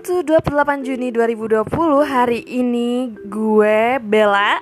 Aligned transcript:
Welcome 0.00 0.24
to 0.24 0.48
28 0.56 0.80
Juni 0.80 1.12
2020 1.12 1.68
Hari 2.08 2.40
ini 2.48 3.12
gue 3.20 4.00
Bella 4.00 4.56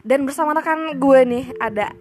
Dan 0.00 0.24
bersama 0.24 0.56
rekan 0.56 0.96
gue 0.96 1.20
nih 1.28 1.44
ada 1.60 1.92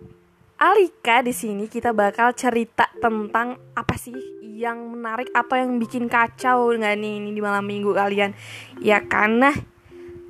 Alika 0.55 1.19
di 1.19 1.35
sini. 1.35 1.67
Kita 1.67 1.91
bakal 1.91 2.31
cerita 2.31 2.87
tentang 2.95 3.59
apa 3.75 3.91
sih 3.99 4.15
yang 4.39 4.95
menarik 4.95 5.27
atau 5.35 5.59
yang 5.59 5.75
bikin 5.83 6.07
kacau 6.07 6.71
nggak 6.79 6.95
nih 6.95 7.19
ini 7.19 7.35
di 7.35 7.43
malam 7.43 7.67
minggu 7.67 7.91
kalian? 7.91 8.31
Ya 8.79 9.03
karena 9.03 9.51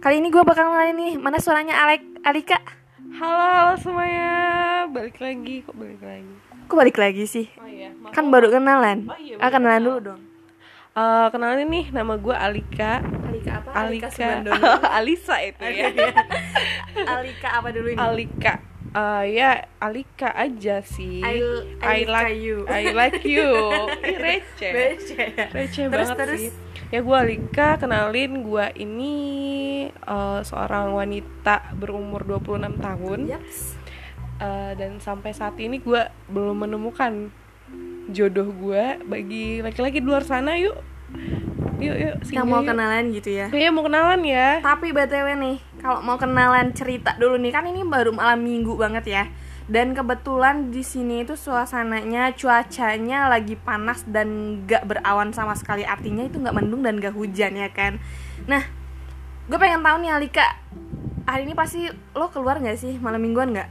kali 0.01 0.17
ini 0.17 0.33
gue 0.33 0.41
bakal 0.41 0.73
ngenalin 0.73 0.97
nih 0.97 1.13
mana 1.21 1.37
suaranya 1.37 1.77
Alek 1.77 2.25
Alika? 2.25 2.57
Halo, 3.21 3.45
halo 3.53 3.73
semuanya, 3.77 4.33
balik 4.89 5.21
lagi 5.21 5.61
kok 5.61 5.77
balik 5.77 6.01
lagi. 6.01 6.33
kok 6.65 6.73
balik 6.73 6.97
lagi 6.97 7.23
sih? 7.29 7.45
Oh 7.61 7.69
iya, 7.69 7.93
kan 8.09 8.33
baru 8.33 8.49
kenalan. 8.49 9.05
Oh 9.05 9.19
iya, 9.21 9.37
ah 9.37 9.53
kenalan 9.53 9.77
kenal. 9.77 9.93
dulu 9.93 10.01
dong 10.01 10.26
Eh, 10.97 11.27
kenalin 11.29 11.69
nih, 11.69 11.93
nama 11.93 12.17
gue 12.17 12.33
Alika. 12.33 13.05
Alika 13.29 13.51
apa 13.61 13.69
Alika, 13.85 14.09
Alisa 14.97 15.37
itu 15.45 15.61
ya. 15.61 15.93
Alika 17.05 17.61
apa 17.61 17.69
dulu 17.69 17.93
ini 17.93 18.01
Alika. 18.01 18.57
Eh, 18.97 19.23
ya 19.37 19.61
Alika 19.77 20.33
aja 20.33 20.81
sih. 20.81 21.21
I- 21.21 21.77
I 21.85 22.01
like 22.01 22.09
like 22.09 22.37
you. 22.41 22.57
I 22.65 22.83
like 22.97 23.21
you. 23.21 23.45
Ih, 24.09 24.17
receh. 24.17 24.71
Receh. 24.73 25.27
Receh 25.53 25.85
Terus, 25.85 26.09
banget 26.09 26.17
terus? 26.17 26.39
sih. 26.41 26.49
Ya 26.89 27.05
gue 27.05 27.13
Alika, 27.13 27.77
kenalin 27.77 28.41
gue 28.41 28.65
ini 28.75 29.15
eh, 29.93 30.39
seorang 30.41 30.97
wanita 30.97 31.77
berumur 31.77 32.25
26 32.25 32.73
tahun. 32.81 33.19
Yaps. 33.29 33.77
Eh, 34.41 34.71
dan 34.73 34.97
sampai 34.97 35.29
saat 35.29 35.61
ini 35.61 35.77
gue 35.77 36.01
belum 36.25 36.65
menemukan 36.65 37.29
jodoh 38.11 38.49
gue 38.55 39.03
bagi 39.03 39.59
laki-laki 39.59 39.99
di 39.99 40.07
luar 40.07 40.23
sana 40.23 40.55
yuk. 40.55 40.75
Yuk 41.77 41.93
yuk 41.93 42.15
yang 42.17 42.25
singgah 42.25 42.47
mau 42.47 42.61
yuk. 42.63 42.71
kenalan 42.73 43.03
gitu 43.13 43.29
ya. 43.31 43.47
Iya 43.51 43.69
mau 43.69 43.83
kenalan 43.83 44.21
ya. 44.23 44.63
Tapi 44.63 44.95
btw 44.95 45.27
nih 45.37 45.57
kalau 45.83 45.99
mau 46.01 46.17
kenalan 46.17 46.73
cerita 46.73 47.15
dulu 47.19 47.37
nih 47.37 47.51
kan 47.53 47.67
ini 47.67 47.83
baru 47.83 48.15
malam 48.15 48.41
minggu 48.41 48.73
banget 48.79 49.05
ya. 49.07 49.23
Dan 49.67 49.91
kebetulan 49.91 50.71
di 50.71 50.79
sini 50.79 51.27
itu 51.27 51.35
suasananya 51.35 52.31
cuacanya 52.39 53.27
lagi 53.27 53.59
panas 53.59 54.07
dan 54.07 54.63
gak 54.63 54.87
berawan 54.87 55.35
sama 55.35 55.59
sekali. 55.59 55.83
Artinya 55.83 56.23
itu 56.23 56.39
nggak 56.39 56.55
mendung 56.55 56.87
dan 56.87 57.03
gak 57.03 57.11
hujan 57.11 57.59
ya 57.59 57.67
kan? 57.75 57.99
Nah 58.47 58.63
gue 59.47 59.57
pengen 59.59 59.83
tahu 59.83 60.03
nih 60.03 60.11
Alika 60.15 60.47
hari 61.27 61.43
ini 61.43 61.53
pasti 61.59 61.83
lo 62.15 62.31
keluar 62.31 62.63
nggak 62.63 62.79
sih? 62.79 62.95
Malam 63.03 63.19
mingguan 63.19 63.51
nggak? 63.51 63.69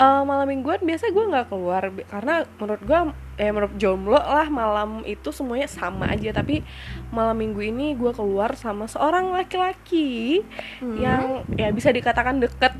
Eh, 0.00 0.22
malam 0.24 0.48
mingguan 0.48 0.80
biasa 0.80 1.12
gue 1.12 1.24
nggak 1.28 1.52
keluar 1.52 1.92
karena 2.08 2.48
menurut 2.56 2.82
gue 2.82 2.98
eh 3.36 3.48
menurut 3.48 3.74
jomblo 3.74 4.14
lah 4.14 4.46
malam 4.46 5.02
itu 5.02 5.28
semuanya 5.28 5.66
sama 5.66 6.06
aja 6.06 6.30
tapi 6.30 6.62
malam 7.08 7.34
minggu 7.34 7.60
ini 7.64 7.92
gue 7.92 8.10
keluar 8.10 8.54
sama 8.54 8.86
seorang 8.86 9.30
laki-laki 9.30 10.42
Hmm. 10.78 10.96
yang 10.96 11.22
ya 11.52 11.68
bisa 11.68 11.88
dikatakan 11.88 12.38
deket 12.38 12.74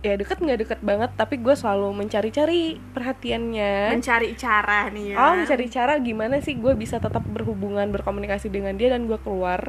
ya 0.00 0.14
deket 0.14 0.38
nggak 0.38 0.58
deket 0.58 0.80
banget 0.80 1.10
tapi 1.12 1.36
gue 1.36 1.52
selalu 1.52 1.92
mencari-cari 1.94 2.80
perhatiannya 2.90 3.92
mencari 3.92 4.32
cara 4.32 4.88
nih 4.88 5.12
ya 5.12 5.16
Oh, 5.18 5.32
mencari 5.34 5.66
cara 5.66 5.98
gimana 5.98 6.38
sih 6.38 6.54
gue 6.54 6.72
bisa 6.72 6.96
tetap 6.96 7.20
berhubungan 7.22 7.90
berkomunikasi 7.90 8.48
dengan 8.48 8.74
dia 8.74 8.88
dan 8.88 9.04
gue 9.04 9.18
keluar. 9.18 9.68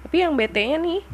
Tapi 0.00 0.16
yang 0.18 0.32
bete-nya 0.32 0.78
nih 0.78 1.04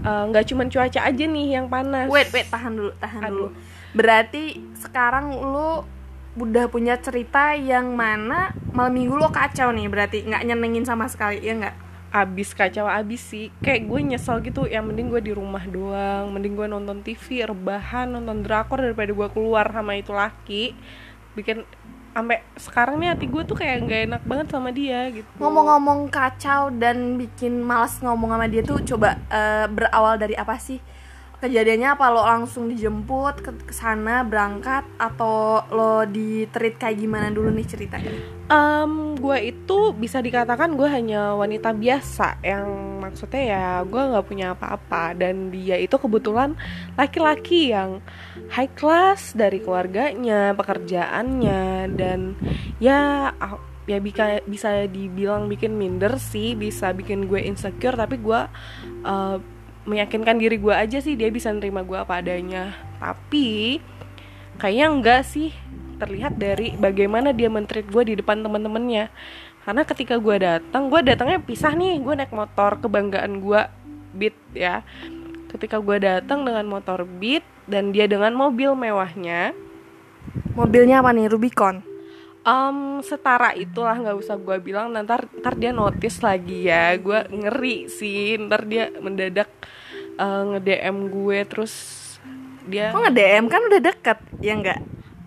eh, 0.00 0.24
nggak 0.26 0.44
cuman 0.44 0.66
cuaca 0.66 1.00
aja 1.00 1.24
nih 1.24 1.46
yang 1.52 1.68
panas. 1.68 2.08
wait 2.08 2.26
wait 2.30 2.48
tahan 2.48 2.72
dulu 2.72 2.90
tahan 2.96 3.22
Aduh. 3.22 3.30
dulu 3.30 3.48
berarti 3.92 4.42
sekarang 4.74 5.30
lo 5.36 5.84
udah 6.32 6.64
punya 6.72 6.96
cerita 6.96 7.52
yang 7.52 7.92
mana 7.92 8.56
malam 8.72 8.96
minggu 8.96 9.20
lo 9.20 9.28
kacau 9.28 9.68
nih 9.68 9.88
berarti 9.92 10.24
nggak 10.24 10.48
nyenengin 10.48 10.88
sama 10.88 11.04
sekali 11.04 11.44
ya 11.44 11.52
nggak 11.60 11.76
Abis 12.12 12.52
kacau 12.52 12.84
abis 12.84 13.24
sih. 13.24 13.48
Kayak 13.64 13.88
gue 13.88 14.00
nyesel 14.04 14.44
gitu. 14.44 14.68
Ya 14.68 14.84
mending 14.84 15.08
gue 15.08 15.24
di 15.24 15.32
rumah 15.32 15.64
doang. 15.64 16.28
Mending 16.28 16.60
gue 16.60 16.68
nonton 16.68 17.00
TV, 17.00 17.40
rebahan, 17.48 18.04
nonton 18.04 18.44
drakor 18.44 18.84
daripada 18.84 19.08
gue 19.08 19.28
keluar 19.32 19.72
sama 19.72 19.96
itu 19.96 20.12
laki. 20.12 20.76
Bikin 21.32 21.64
sampai 22.12 22.44
sekarang 22.60 23.00
nih 23.00 23.16
hati 23.16 23.24
gue 23.24 23.42
tuh 23.48 23.56
kayak 23.56 23.88
nggak 23.88 24.00
enak 24.12 24.22
banget 24.28 24.46
sama 24.52 24.68
dia 24.68 25.08
gitu. 25.08 25.24
ngomong-ngomong 25.40 26.12
kacau 26.12 26.68
dan 26.68 27.16
bikin 27.16 27.64
malas 27.64 27.96
ngomong 28.04 28.36
sama 28.36 28.46
dia 28.52 28.60
tuh 28.60 28.84
coba 28.84 29.16
eh, 29.32 29.64
berawal 29.72 30.20
dari 30.20 30.36
apa 30.36 30.60
sih 30.60 30.76
kejadiannya 31.42 31.98
apa? 31.98 32.06
Lo 32.14 32.22
langsung 32.22 32.70
dijemput 32.70 33.42
ke 33.42 33.74
sana 33.74 34.22
berangkat 34.22 34.86
atau 34.94 35.66
lo 35.74 36.06
diterit 36.06 36.78
kayak 36.78 37.02
gimana 37.02 37.34
dulu 37.34 37.50
nih 37.50 37.66
ceritanya? 37.66 38.14
Um, 38.46 39.18
gue 39.18 39.50
itu 39.50 39.90
bisa 39.98 40.22
dikatakan 40.22 40.78
gue 40.78 40.86
hanya 40.86 41.34
wanita 41.34 41.74
biasa. 41.74 42.38
Yang 42.46 42.66
maksudnya 43.02 43.42
ya 43.42 43.66
gue 43.82 43.98
nggak 43.98 44.26
punya 44.30 44.54
apa-apa. 44.54 45.18
Dan 45.18 45.50
dia 45.50 45.74
itu 45.82 45.98
kebetulan 45.98 46.54
laki-laki 46.94 47.74
yang 47.74 47.98
high 48.54 48.70
class 48.78 49.34
dari 49.34 49.58
keluarganya, 49.58 50.54
pekerjaannya. 50.54 51.90
Dan 51.90 52.38
ya 52.78 53.34
ah, 53.34 53.58
ya 53.90 53.98
bisa 53.98 54.38
bisa 54.46 54.86
dibilang 54.86 55.50
bikin 55.50 55.74
minder 55.74 56.14
sih, 56.22 56.54
bisa 56.54 56.94
bikin 56.94 57.26
gue 57.26 57.42
insecure. 57.42 57.98
Tapi 57.98 58.22
gue 58.22 58.40
uh, 59.02 59.38
meyakinkan 59.84 60.38
diri 60.38 60.56
gue 60.58 60.74
aja 60.74 60.98
sih 61.02 61.18
dia 61.18 61.28
bisa 61.30 61.50
nerima 61.50 61.82
gue 61.82 61.98
apa 61.98 62.18
adanya. 62.22 62.74
Tapi 62.98 63.78
kayaknya 64.58 64.86
enggak 64.90 65.22
sih. 65.26 65.50
Terlihat 66.02 66.34
dari 66.34 66.74
bagaimana 66.74 67.30
dia 67.30 67.46
mentreat 67.46 67.86
gue 67.86 68.02
di 68.02 68.14
depan 68.18 68.42
teman-temannya. 68.42 69.06
Karena 69.62 69.82
ketika 69.86 70.18
gue 70.18 70.36
datang 70.42 70.90
gue 70.90 71.00
datangnya 71.06 71.38
pisah 71.38 71.74
nih. 71.74 72.02
Gue 72.02 72.14
naik 72.18 72.34
motor 72.34 72.82
kebanggaan 72.82 73.38
gue 73.38 73.60
beat 74.18 74.36
ya. 74.54 74.82
Ketika 75.52 75.78
gue 75.78 76.02
datang 76.02 76.42
dengan 76.42 76.66
motor 76.66 77.06
beat 77.06 77.46
dan 77.70 77.94
dia 77.94 78.10
dengan 78.10 78.34
mobil 78.34 78.74
mewahnya. 78.74 79.54
Mobilnya 80.58 81.02
apa 81.02 81.14
nih? 81.14 81.30
Rubicon 81.30 81.91
um, 82.42 83.00
setara 83.02 83.54
itulah 83.54 83.94
nggak 83.94 84.18
usah 84.18 84.36
gue 84.38 84.56
bilang. 84.62 84.90
Ntar 84.94 85.30
ntar 85.42 85.54
dia 85.58 85.70
notice 85.70 86.22
lagi 86.22 86.68
ya. 86.68 86.94
Gue 86.98 87.24
ngeri 87.30 87.88
sih. 87.88 88.38
Ntar 88.38 88.66
dia 88.66 88.90
mendadak 88.98 89.50
uh, 90.18 90.54
nge 90.54 90.60
DM 90.62 90.96
gue. 91.10 91.38
Terus 91.46 91.74
dia 92.66 92.94
kok 92.94 93.02
nge 93.02 93.14
DM 93.14 93.44
kan 93.50 93.60
udah 93.66 93.80
deket 93.82 94.18
ya 94.38 94.52
nggak? 94.58 94.80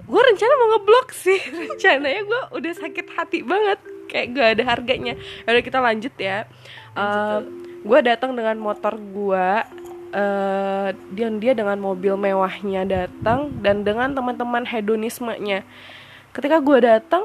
Gue 0.06 0.22
rencana 0.22 0.54
mau 0.60 0.68
ngeblok 0.76 1.08
sih. 1.16 1.40
Rencananya 1.60 2.22
gue 2.24 2.42
udah 2.62 2.72
sakit 2.78 3.08
hati 3.16 3.40
banget. 3.42 3.80
Kayak 4.06 4.28
gak 4.38 4.48
ada 4.56 4.64
harganya. 4.70 5.14
Udah 5.50 5.64
kita 5.66 5.80
lanjut 5.82 6.14
ya. 6.22 6.46
Gue 7.86 8.00
datang 8.06 8.38
dengan 8.38 8.58
motor 8.62 8.96
gue 8.98 9.48
eh 10.16 10.96
dan 10.96 11.44
dia 11.44 11.52
dengan 11.58 11.76
mobil 11.82 12.14
mewahnya 12.16 12.86
datang. 12.86 13.50
Dan 13.60 13.82
dengan 13.82 14.14
teman-teman 14.14 14.64
hedonismenya 14.64 15.66
ketika 16.36 16.60
gue 16.60 16.78
datang 16.84 17.24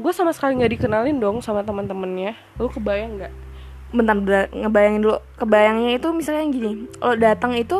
gue 0.00 0.12
sama 0.14 0.30
sekali 0.30 0.56
nggak 0.56 0.72
dikenalin 0.78 1.18
dong 1.18 1.42
sama 1.42 1.66
teman-temannya. 1.66 2.38
Lu 2.56 2.70
kebayang 2.70 3.20
nggak? 3.20 3.32
Bentar 3.90 4.16
ngebayangin 4.54 5.02
dulu. 5.02 5.18
Kebayangnya 5.36 5.98
itu 5.98 6.08
misalnya 6.14 6.46
gini 6.48 6.70
lo 7.02 7.12
datang 7.18 7.58
itu 7.58 7.76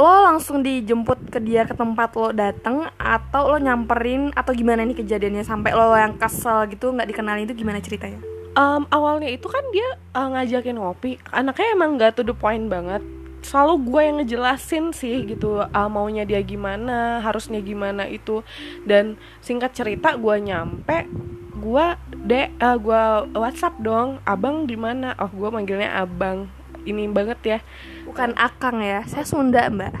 lo 0.00 0.14
langsung 0.24 0.64
dijemput 0.64 1.30
ke 1.30 1.38
dia 1.38 1.68
ke 1.68 1.76
tempat 1.76 2.16
lo 2.16 2.32
datang 2.32 2.90
atau 2.96 3.54
lo 3.54 3.60
nyamperin 3.60 4.32
atau 4.32 4.50
gimana 4.56 4.82
nih 4.82 4.98
kejadiannya? 4.98 5.44
Sampai 5.44 5.76
lo 5.76 5.94
yang 5.94 6.16
kesel 6.16 6.66
gitu 6.72 6.90
nggak 6.90 7.12
dikenalin 7.12 7.44
itu 7.44 7.54
gimana 7.54 7.78
ceritanya? 7.78 8.18
Em, 8.52 8.82
awalnya 8.90 9.30
itu 9.30 9.46
kan 9.46 9.62
dia 9.70 10.00
eh, 10.16 10.28
ngajakin 10.32 10.80
ngopi. 10.80 11.20
Anaknya 11.30 11.68
emang 11.76 12.00
nggak 12.00 12.18
to 12.18 12.26
the 12.26 12.34
point 12.34 12.66
banget 12.66 13.04
selalu 13.42 13.74
gue 13.90 14.02
yang 14.02 14.16
ngejelasin 14.22 14.84
sih 14.94 15.26
gitu 15.26 15.60
eh, 15.62 15.88
maunya 15.90 16.22
dia 16.22 16.40
gimana 16.40 17.20
harusnya 17.20 17.58
gimana 17.60 18.06
itu. 18.08 18.40
Dan 18.86 19.18
singkat 19.42 19.74
cerita 19.74 20.14
gue 20.16 20.36
nyampe 20.40 21.06
gue 21.62 21.86
de 22.26 22.48
eh, 22.48 22.76
gue 22.78 23.02
WhatsApp 23.36 23.82
dong 23.82 24.22
abang 24.24 24.64
di 24.64 24.78
mana? 24.78 25.14
Oh 25.18 25.30
gue 25.30 25.48
manggilnya 25.50 25.92
abang. 25.98 26.48
Ini 26.82 27.10
banget 27.10 27.40
ya. 27.42 27.58
Bukan 28.08 28.34
akang 28.38 28.82
ya 28.82 29.04
saya 29.06 29.26
Sunda 29.26 29.68
mbak. 29.68 29.92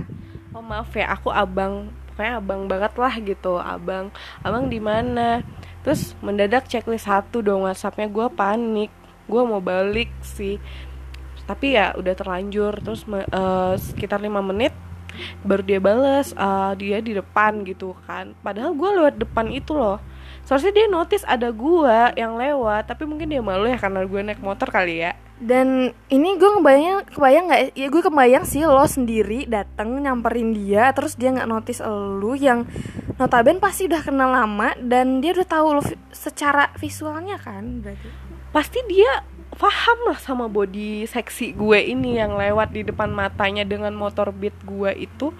Oh 0.54 0.62
maaf 0.64 0.94
ya 0.94 1.12
aku 1.12 1.30
abang. 1.30 1.90
Pokoknya 2.12 2.38
abang 2.38 2.68
banget 2.70 2.92
lah 2.96 3.14
gitu 3.20 3.58
abang. 3.58 4.14
Abang 4.42 4.70
di 4.70 4.78
mana? 4.82 5.42
Terus 5.82 6.14
mendadak 6.22 6.70
checklist 6.70 7.10
satu 7.10 7.42
dong 7.42 7.66
whatsappnya. 7.66 8.06
Gue 8.06 8.26
panik 8.30 8.90
gue 9.30 9.42
mau 9.46 9.62
balik 9.62 10.10
sih 10.20 10.58
tapi 11.46 11.74
ya 11.76 11.92
udah 11.96 12.14
terlanjur. 12.14 12.72
Terus 12.82 13.02
eh, 13.08 13.74
sekitar 13.78 14.22
lima 14.22 14.40
menit 14.40 14.72
baru 15.44 15.60
dia 15.60 15.76
bales 15.76 16.32
eh, 16.32 16.72
dia 16.80 16.98
di 17.02 17.12
depan 17.16 17.64
gitu 17.66 17.94
kan. 18.06 18.32
Padahal 18.40 18.72
gue 18.72 18.90
lewat 19.02 19.14
depan 19.20 19.50
itu 19.52 19.76
loh. 19.76 20.00
Seharusnya 20.42 20.74
dia 20.74 20.86
notice 20.90 21.22
ada 21.22 21.54
gue 21.54 21.96
yang 22.18 22.34
lewat 22.34 22.90
tapi 22.90 23.06
mungkin 23.06 23.30
dia 23.30 23.38
malu 23.38 23.70
ya 23.70 23.78
karena 23.78 24.02
gue 24.02 24.20
naik 24.20 24.42
motor 24.42 24.68
kali 24.70 25.06
ya. 25.06 25.14
Dan 25.42 25.90
ini 26.06 26.38
gue 26.38 26.50
kebayang 26.62 27.02
kebayang 27.18 27.44
nggak? 27.50 27.60
Ya 27.74 27.86
gue 27.90 28.02
kebayang 28.02 28.44
sih 28.46 28.62
lo 28.62 28.86
sendiri 28.86 29.46
dateng 29.50 29.98
nyamperin 29.98 30.54
dia 30.54 30.94
terus 30.94 31.18
dia 31.18 31.34
nggak 31.34 31.50
notice 31.50 31.82
lu 32.18 32.38
yang 32.38 32.62
notaben 33.18 33.58
pasti 33.58 33.90
udah 33.90 34.02
kenal 34.06 34.30
lama 34.30 34.74
dan 34.78 35.18
dia 35.18 35.34
udah 35.34 35.46
tahu 35.46 35.66
lo 35.78 35.82
secara 36.14 36.70
visualnya 36.78 37.42
kan 37.42 37.82
berarti. 37.82 38.06
Pasti 38.54 38.78
dia 38.86 39.26
paham 39.56 39.98
lah 40.08 40.18
sama 40.18 40.48
body 40.48 41.04
seksi 41.04 41.52
gue 41.52 41.78
ini 41.92 42.16
yang 42.16 42.36
lewat 42.36 42.72
di 42.72 42.82
depan 42.82 43.12
matanya 43.12 43.62
dengan 43.62 43.92
motor 43.92 44.32
beat 44.32 44.56
gue 44.64 44.90
itu. 44.96 45.30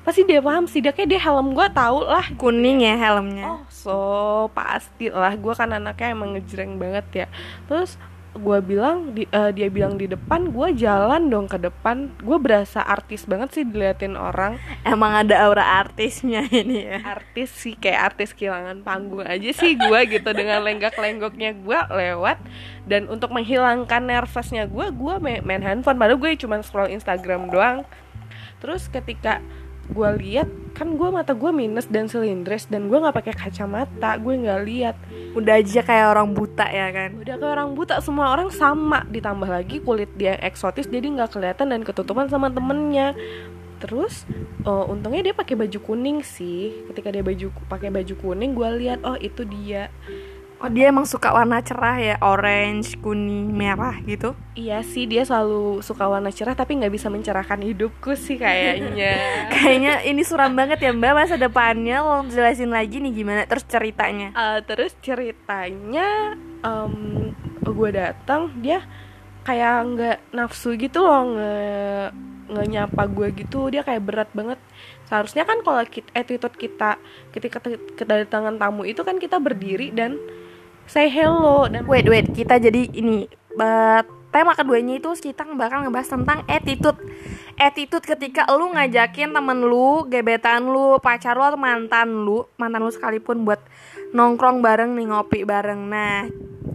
Pasti 0.00 0.24
dia 0.24 0.40
paham 0.40 0.64
sih 0.64 0.80
dia 0.80 0.96
kayak 0.96 1.12
dia 1.12 1.20
helm 1.20 1.52
gue 1.52 1.66
tau 1.70 2.02
lah. 2.04 2.24
Kuning 2.34 2.82
ya 2.82 2.96
helmnya. 2.96 3.46
Oh 3.46 3.62
so 3.68 3.96
pasti 4.56 5.12
lah. 5.12 5.36
Gue 5.36 5.52
kan 5.54 5.70
anaknya 5.70 6.16
emang 6.16 6.34
ngejreng 6.34 6.80
banget 6.80 7.06
ya. 7.12 7.26
Terus 7.68 8.00
gue 8.30 8.58
bilang 8.62 9.10
di, 9.10 9.26
uh, 9.34 9.50
dia 9.50 9.66
bilang 9.66 9.98
di 9.98 10.06
depan 10.06 10.54
gue 10.54 10.68
jalan 10.78 11.26
dong 11.26 11.50
ke 11.50 11.58
depan. 11.58 12.14
Gue 12.22 12.38
berasa 12.38 12.78
artis 12.78 13.26
banget 13.26 13.58
sih 13.58 13.64
diliatin 13.66 14.14
orang. 14.14 14.62
Emang 14.86 15.26
ada 15.26 15.42
aura 15.42 15.82
artisnya 15.82 16.46
ini 16.62 16.86
ya? 16.86 16.98
Artis 17.02 17.50
sih 17.50 17.74
kayak 17.74 18.14
artis 18.14 18.30
kehilangan 18.30 18.86
panggung 18.86 19.26
aja 19.26 19.50
sih 19.50 19.74
gue 19.74 20.00
gitu. 20.06 20.30
Dengan 20.30 20.62
lenggak-lenggoknya 20.62 21.58
gue 21.58 21.80
lewat. 21.90 22.38
Dan 22.86 23.10
untuk 23.10 23.34
menghilangkan 23.34 24.06
nervousnya 24.06 24.70
gue 24.70 24.86
gue 24.94 25.14
main 25.42 25.62
handphone. 25.62 25.98
Padahal 25.98 26.18
gue 26.22 26.30
cuma 26.38 26.62
scroll 26.62 26.94
Instagram 26.94 27.50
doang. 27.50 27.82
Terus 28.62 28.86
ketika 28.86 29.42
gue 29.90 30.10
lihat 30.22 30.48
kan 30.70 30.96
gue 30.96 31.08
mata 31.10 31.34
gue 31.34 31.50
minus 31.50 31.90
dan 31.90 32.06
silindris 32.06 32.70
dan 32.70 32.86
gue 32.88 32.96
nggak 32.96 33.12
pakai 33.12 33.34
kacamata 33.34 34.16
gue 34.16 34.34
nggak 34.46 34.60
lihat. 34.64 34.96
Udah 35.34 35.58
aja 35.58 35.82
kayak 35.82 36.06
orang 36.16 36.32
buta 36.32 36.66
ya 36.66 36.88
kan? 36.94 37.10
Udah 37.18 37.34
kayak 37.36 37.52
orang 37.52 37.70
buta 37.74 38.00
semua 38.00 38.32
orang 38.32 38.48
sama. 38.54 39.04
Ditambah 39.10 39.50
lagi 39.50 39.82
kulit 39.82 40.08
dia 40.14 40.38
eksotis 40.40 40.88
jadi 40.88 41.04
nggak 41.04 41.36
kelihatan 41.36 41.74
dan 41.74 41.80
ketutupan 41.82 42.30
sama 42.30 42.48
temennya. 42.48 43.12
Terus 43.80 44.28
uh, 44.68 44.84
untungnya 44.86 45.32
dia 45.32 45.34
pakai 45.34 45.56
baju 45.56 45.78
kuning 45.80 46.20
sih. 46.22 46.86
Ketika 46.92 47.10
dia 47.10 47.24
baju 47.24 47.50
pakai 47.66 47.90
baju 47.90 48.14
kuning 48.16 48.52
gue 48.54 48.70
lihat 48.86 49.02
oh 49.02 49.18
itu 49.18 49.42
dia 49.44 49.90
Oh 50.60 50.68
dia 50.68 50.92
emang 50.92 51.08
suka 51.08 51.32
warna 51.32 51.64
cerah 51.64 51.96
ya? 51.96 52.16
Orange, 52.20 53.00
kuning, 53.00 53.48
merah 53.48 53.96
gitu? 54.04 54.36
Iya 54.52 54.84
sih 54.84 55.08
dia 55.08 55.24
selalu 55.24 55.80
suka 55.80 56.04
warna 56.04 56.28
cerah 56.28 56.52
Tapi 56.52 56.76
nggak 56.76 56.92
bisa 56.92 57.08
mencerahkan 57.08 57.64
hidupku 57.64 58.12
sih 58.12 58.36
kayaknya. 58.36 59.16
Kayaknya 59.56 60.04
ini 60.04 60.20
suram 60.20 60.52
banget 60.52 60.84
ya 60.84 60.92
mbak 60.92 61.16
Masa 61.16 61.40
depannya 61.40 62.04
lo 62.04 62.28
jelasin 62.28 62.68
lagi 62.68 63.00
nih 63.00 63.08
gimana 63.08 63.48
Terus 63.48 63.64
ceritanya? 63.64 64.36
Uh, 64.36 64.60
Terus 64.60 64.92
ceritanya 65.00 66.36
um, 66.60 67.32
Gue 67.64 67.96
datang 67.96 68.52
dia 68.60 68.84
kayak 69.40 69.96
nggak 69.96 70.18
nafsu 70.36 70.76
gitu 70.76 71.00
loh 71.00 71.24
nge 71.24 71.56
nggak 72.52 72.68
nyapa 72.68 73.02
gue 73.08 73.28
gitu. 73.32 73.72
Dia 73.72 73.80
kayak 73.80 74.02
berat 74.04 74.30
banget. 74.36 74.60
Seharusnya 75.08 75.48
kan 75.48 75.64
kalau 75.64 75.80
attitude 76.12 76.56
kita 76.58 77.00
ketika 77.32 77.64
kedatangan 77.96 78.60
tamu 78.60 78.84
itu 78.84 79.00
kan 79.06 79.16
kita 79.16 79.40
berdiri 79.40 79.94
dan 79.94 80.20
say 80.90 81.06
hello 81.06 81.70
dan 81.70 81.86
wait 81.86 82.02
wait 82.10 82.26
kita 82.34 82.58
jadi 82.58 82.90
ini 82.90 83.30
but, 83.54 84.10
tema 84.34 84.58
keduanya 84.58 84.98
itu 84.98 85.14
kita 85.14 85.46
bakal 85.54 85.86
ngebahas 85.86 86.10
tentang 86.10 86.42
attitude. 86.50 86.98
Attitude 87.54 88.02
ketika 88.02 88.46
lu 88.50 88.74
ngajakin 88.74 89.30
temen 89.30 89.58
lu 89.62 90.02
gebetan 90.10 90.66
lu 90.66 90.98
pacar 90.98 91.38
lu 91.38 91.46
atau 91.46 91.58
mantan 91.58 92.26
lu 92.26 92.42
mantan 92.58 92.82
lu 92.82 92.90
sekalipun 92.90 93.46
buat 93.46 93.62
nongkrong 94.10 94.62
bareng 94.62 94.98
nih 94.98 95.06
ngopi 95.14 95.46
bareng. 95.46 95.78
Nah 95.86 96.26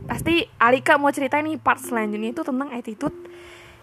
pasti 0.07 0.47
Alika 0.63 0.95
mau 0.95 1.11
cerita 1.11 1.39
nih 1.43 1.59
part 1.59 1.83
selanjutnya 1.83 2.31
itu 2.31 2.43
tentang 2.43 2.71
attitude. 2.71 3.15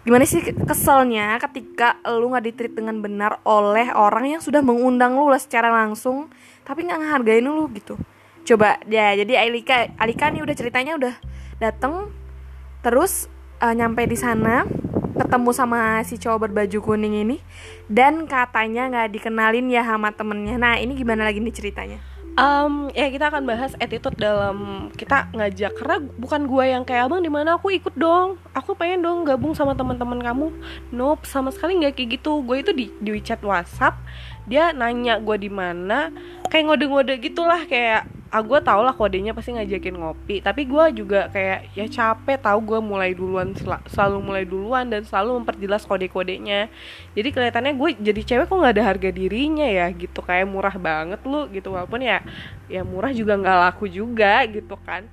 Gimana 0.01 0.25
sih 0.25 0.41
keselnya 0.41 1.37
ketika 1.41 2.01
lu 2.09 2.33
nggak 2.33 2.45
ditreat 2.49 2.73
dengan 2.73 3.01
benar 3.05 3.37
oleh 3.45 3.93
orang 3.93 4.37
yang 4.37 4.41
sudah 4.41 4.65
mengundang 4.65 5.13
lu 5.13 5.29
lah 5.29 5.37
secara 5.37 5.69
langsung 5.69 6.29
tapi 6.65 6.89
nggak 6.89 6.99
ngehargain 7.05 7.45
lu 7.45 7.69
gitu 7.75 7.95
coba 8.43 8.79
ya 8.91 9.15
jadi 9.15 9.47
Alika 9.47 9.91
Alika 9.95 10.27
nih 10.29 10.43
udah 10.43 10.55
ceritanya 10.55 10.93
udah 10.99 11.15
dateng 11.63 12.11
terus 12.83 13.31
uh, 13.63 13.71
nyampe 13.71 14.03
di 14.03 14.19
sana 14.19 14.67
ketemu 15.13 15.49
sama 15.53 16.01
si 16.03 16.17
cowok 16.17 16.49
berbaju 16.49 16.77
kuning 16.81 17.15
ini 17.23 17.37
dan 17.85 18.25
katanya 18.25 18.89
nggak 18.89 19.13
dikenalin 19.13 19.69
ya 19.69 19.85
sama 19.85 20.09
temennya. 20.09 20.57
Nah 20.57 20.75
ini 20.81 20.97
gimana 20.97 21.23
lagi 21.29 21.37
nih 21.39 21.53
ceritanya? 21.53 21.99
Um, 22.33 22.89
ya 22.97 23.13
kita 23.13 23.29
akan 23.29 23.45
bahas 23.45 23.77
attitude 23.77 24.17
dalam 24.17 24.89
kita 24.97 25.29
ngajak. 25.37 25.77
Karena 25.77 26.01
bukan 26.01 26.49
gue 26.49 26.65
yang 26.65 26.81
kayak 26.81 27.05
abang 27.05 27.21
di 27.21 27.29
mana 27.29 27.61
aku 27.61 27.69
ikut 27.77 27.93
dong. 27.93 28.41
Aku 28.57 28.73
pengen 28.73 29.05
dong 29.05 29.21
gabung 29.21 29.53
sama 29.53 29.77
teman-teman 29.77 30.17
kamu. 30.17 30.49
Nope 30.89 31.29
sama 31.29 31.53
sekali 31.53 31.77
nggak 31.77 31.93
kayak 31.93 32.17
gitu. 32.17 32.41
Gue 32.41 32.65
itu 32.65 32.73
di 32.73 32.89
di 32.97 33.09
WeChat 33.13 33.45
WhatsApp 33.45 34.01
dia 34.49 34.73
nanya 34.73 35.21
gue 35.21 35.37
di 35.37 35.47
mana 35.53 36.09
kayak 36.49 36.73
ngode-ngode 36.73 37.21
gitulah 37.21 37.69
kayak 37.69 38.09
ah 38.33 38.41
gue 38.41 38.59
tau 38.65 38.81
lah 38.81 38.97
kodenya 38.97 39.37
pasti 39.37 39.53
ngajakin 39.53 39.93
ngopi. 39.93 40.41
Tapi 40.41 40.65
gue 40.65 40.85
juga 40.97 41.29
kayak 41.29 41.77
ya 41.77 41.85
capek 41.85 42.41
tahu 42.41 42.59
gue 42.65 42.79
mulai 42.81 43.13
duluan 43.13 43.53
sel 43.53 43.77
selalu 43.85 44.17
mulai 44.25 44.43
duluan 44.49 44.89
dan 44.89 45.05
selalu 45.05 45.45
memperjelas 45.45 45.85
kode-kodenya. 45.85 46.65
Jadi 47.13 47.29
kelihatannya 47.29 47.77
gue 47.77 47.89
jadi 48.01 48.21
cewek 48.25 48.49
kok 48.49 48.57
nggak 48.57 48.73
ada 48.73 48.85
harga 48.89 49.09
dirinya 49.13 49.69
ya 49.69 49.85
gitu. 49.93 50.25
Kayak 50.25 50.49
murah 50.49 50.73
banget 50.81 51.21
lu 51.29 51.45
gitu. 51.53 51.77
Walaupun 51.77 52.01
ya 52.01 52.25
ya 52.65 52.81
murah 52.81 53.13
juga 53.13 53.37
nggak 53.37 53.57
laku 53.69 53.85
juga 53.85 54.41
gitu 54.49 54.73
kan. 54.81 55.05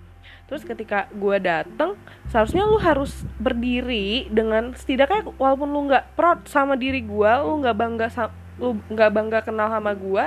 Terus 0.48 0.64
ketika 0.64 1.04
gue 1.12 1.36
dateng 1.44 2.00
seharusnya 2.32 2.64
lu 2.64 2.80
harus 2.80 3.20
berdiri 3.36 4.32
dengan 4.32 4.72
setidaknya 4.72 5.28
walaupun 5.36 5.68
lu 5.68 5.92
nggak 5.92 6.16
proud 6.16 6.48
sama 6.48 6.72
diri 6.72 7.04
gue 7.04 7.32
lu 7.44 7.60
nggak 7.60 7.76
bangga 7.76 8.08
lu 8.56 8.80
nggak 8.88 9.10
bangga 9.12 9.38
kenal 9.44 9.68
sama 9.68 9.92
gue 9.92 10.24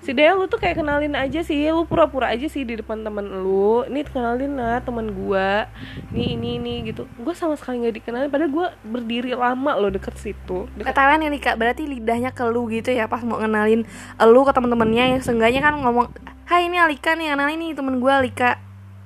si 0.00 0.16
Dea 0.16 0.32
lu 0.32 0.48
tuh 0.48 0.56
kayak 0.56 0.80
kenalin 0.80 1.12
aja 1.12 1.44
sih 1.44 1.68
lu 1.68 1.84
pura-pura 1.84 2.32
aja 2.32 2.48
sih 2.48 2.64
di 2.64 2.80
depan 2.80 3.04
temen 3.04 3.44
lu. 3.44 3.84
Ini 3.84 4.00
kenalin 4.08 4.56
lah 4.56 4.80
temen 4.80 5.12
gua. 5.12 5.68
Ini 6.12 6.36
ini 6.36 6.50
ini 6.56 6.74
gitu. 6.88 7.04
Gue 7.20 7.36
sama 7.36 7.54
sekali 7.54 7.84
nggak 7.84 7.94
dikenalin 8.00 8.28
padahal 8.32 8.50
gue 8.50 8.66
berdiri 8.84 9.32
lama 9.36 9.76
lo 9.76 9.92
deket 9.92 10.16
situ. 10.16 10.66
Deket... 10.76 10.96
ketahuan 10.96 11.20
ini 11.20 11.38
kak 11.38 11.60
berarti 11.60 11.84
lidahnya 11.84 12.32
ke 12.32 12.44
lu 12.48 12.66
gitu 12.72 12.90
ya 12.92 13.06
pas 13.06 13.20
mau 13.20 13.38
kenalin 13.38 13.84
lu 14.20 14.40
ke 14.42 14.52
temen-temennya. 14.56 15.16
Yang 15.16 15.28
seenggaknya 15.28 15.60
kan 15.60 15.78
ngomong 15.80 16.08
hai 16.48 16.66
ini 16.66 16.80
Alika 16.80 17.14
nih 17.14 17.36
kenalin 17.36 17.60
nih 17.60 17.70
temen 17.76 18.00
gue 18.00 18.12
Alika. 18.12 18.56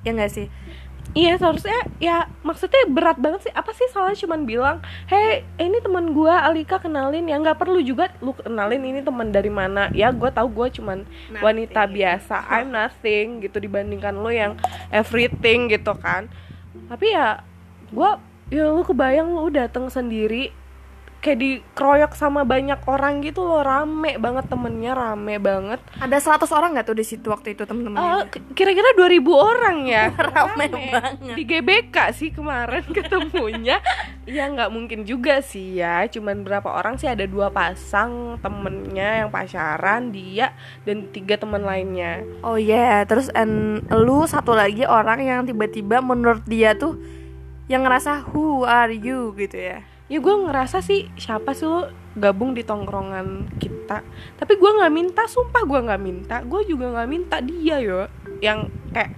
Ya 0.06 0.12
nggak 0.14 0.30
sih 0.30 0.46
Iya 1.14 1.38
seharusnya 1.38 1.78
ya 2.02 2.26
maksudnya 2.42 2.90
berat 2.90 3.22
banget 3.22 3.46
sih. 3.46 3.52
Apa 3.54 3.70
sih 3.70 3.86
salah 3.94 4.18
cuman 4.18 4.42
bilang 4.42 4.82
hei 5.06 5.46
ini 5.62 5.78
teman 5.78 6.10
gue 6.10 6.34
Alika 6.34 6.82
kenalin 6.82 7.30
ya. 7.30 7.38
Nggak 7.38 7.62
perlu 7.62 7.78
juga 7.78 8.10
lu 8.18 8.34
kenalin 8.34 8.82
ini 8.82 8.98
teman 8.98 9.30
dari 9.30 9.46
mana. 9.46 9.94
Ya 9.94 10.10
gue 10.10 10.26
tahu 10.34 10.50
gue 10.50 10.82
cuman 10.82 11.06
nothing. 11.06 11.38
wanita 11.38 11.86
biasa. 11.86 12.36
I'm 12.50 12.74
nothing 12.74 13.46
gitu 13.46 13.62
dibandingkan 13.62 14.18
lo 14.18 14.34
yang 14.34 14.58
everything 14.90 15.70
gitu 15.70 15.94
kan. 15.94 16.26
Tapi 16.90 17.14
ya 17.14 17.46
gue 17.94 18.10
ya 18.50 18.74
lu 18.74 18.82
kebayang 18.82 19.30
lu 19.30 19.54
datang 19.54 19.86
sendiri 19.86 20.50
kayak 21.24 21.40
dikeroyok 21.40 22.12
sama 22.12 22.44
banyak 22.44 22.76
orang 22.84 23.24
gitu 23.24 23.40
loh. 23.40 23.64
Rame 23.64 24.20
banget 24.20 24.44
temennya 24.52 24.92
rame 24.92 25.40
banget. 25.40 25.80
Ada 25.96 26.20
100 26.20 26.44
orang 26.52 26.76
nggak 26.76 26.86
tuh 26.92 26.96
di 27.00 27.04
situ 27.08 27.32
waktu 27.32 27.56
itu 27.56 27.64
temen-temen 27.64 27.96
uh, 27.96 28.28
kira-kira 28.52 28.92
2000 28.92 29.24
orang 29.32 29.76
ya? 29.88 30.12
Rame, 30.28 30.68
rame. 30.68 30.92
banget. 30.92 31.32
Di 31.32 31.42
GBK 31.48 31.96
sih 32.12 32.28
kemarin 32.36 32.84
ketemunya. 32.96 33.80
Ya 34.28 34.44
nggak 34.52 34.68
mungkin 34.68 35.08
juga 35.08 35.40
sih 35.40 35.80
ya. 35.80 36.04
Cuman 36.12 36.44
berapa 36.44 36.68
orang 36.68 37.00
sih? 37.00 37.08
Ada 37.08 37.24
dua 37.24 37.48
pasang 37.48 38.36
temennya 38.44 39.24
yang 39.24 39.32
pacaran 39.32 40.12
dia 40.12 40.52
dan 40.84 41.08
tiga 41.08 41.40
teman 41.40 41.64
lainnya. 41.64 42.20
Oh 42.44 42.60
iya 42.60 43.00
yeah. 43.00 43.00
terus 43.08 43.32
and 43.32 43.80
lu 43.88 44.28
satu 44.28 44.52
lagi 44.52 44.84
orang 44.84 45.24
yang 45.24 45.40
tiba-tiba 45.48 46.04
menurut 46.04 46.44
dia 46.44 46.76
tuh 46.76 47.00
yang 47.64 47.88
ngerasa 47.88 48.28
who 48.28 48.68
are 48.68 48.92
you? 48.92 49.32
gitu 49.40 49.56
ya 49.56 49.93
ya 50.04 50.18
gue 50.20 50.34
ngerasa 50.48 50.84
sih 50.84 51.08
siapa 51.16 51.56
sih 51.56 51.64
lo 51.64 51.88
gabung 52.14 52.54
di 52.54 52.62
tongkrongan 52.62 53.58
kita? 53.58 54.04
Tapi 54.38 54.52
gue 54.54 54.70
nggak 54.70 54.92
minta 54.94 55.22
sumpah 55.26 55.62
gue 55.66 55.80
nggak 55.90 56.02
minta. 56.02 56.36
Gue 56.46 56.62
juga 56.68 56.92
nggak 56.94 57.08
minta 57.10 57.36
dia 57.42 57.82
yo. 57.82 58.06
Yang 58.38 58.70
kayak 58.94 59.12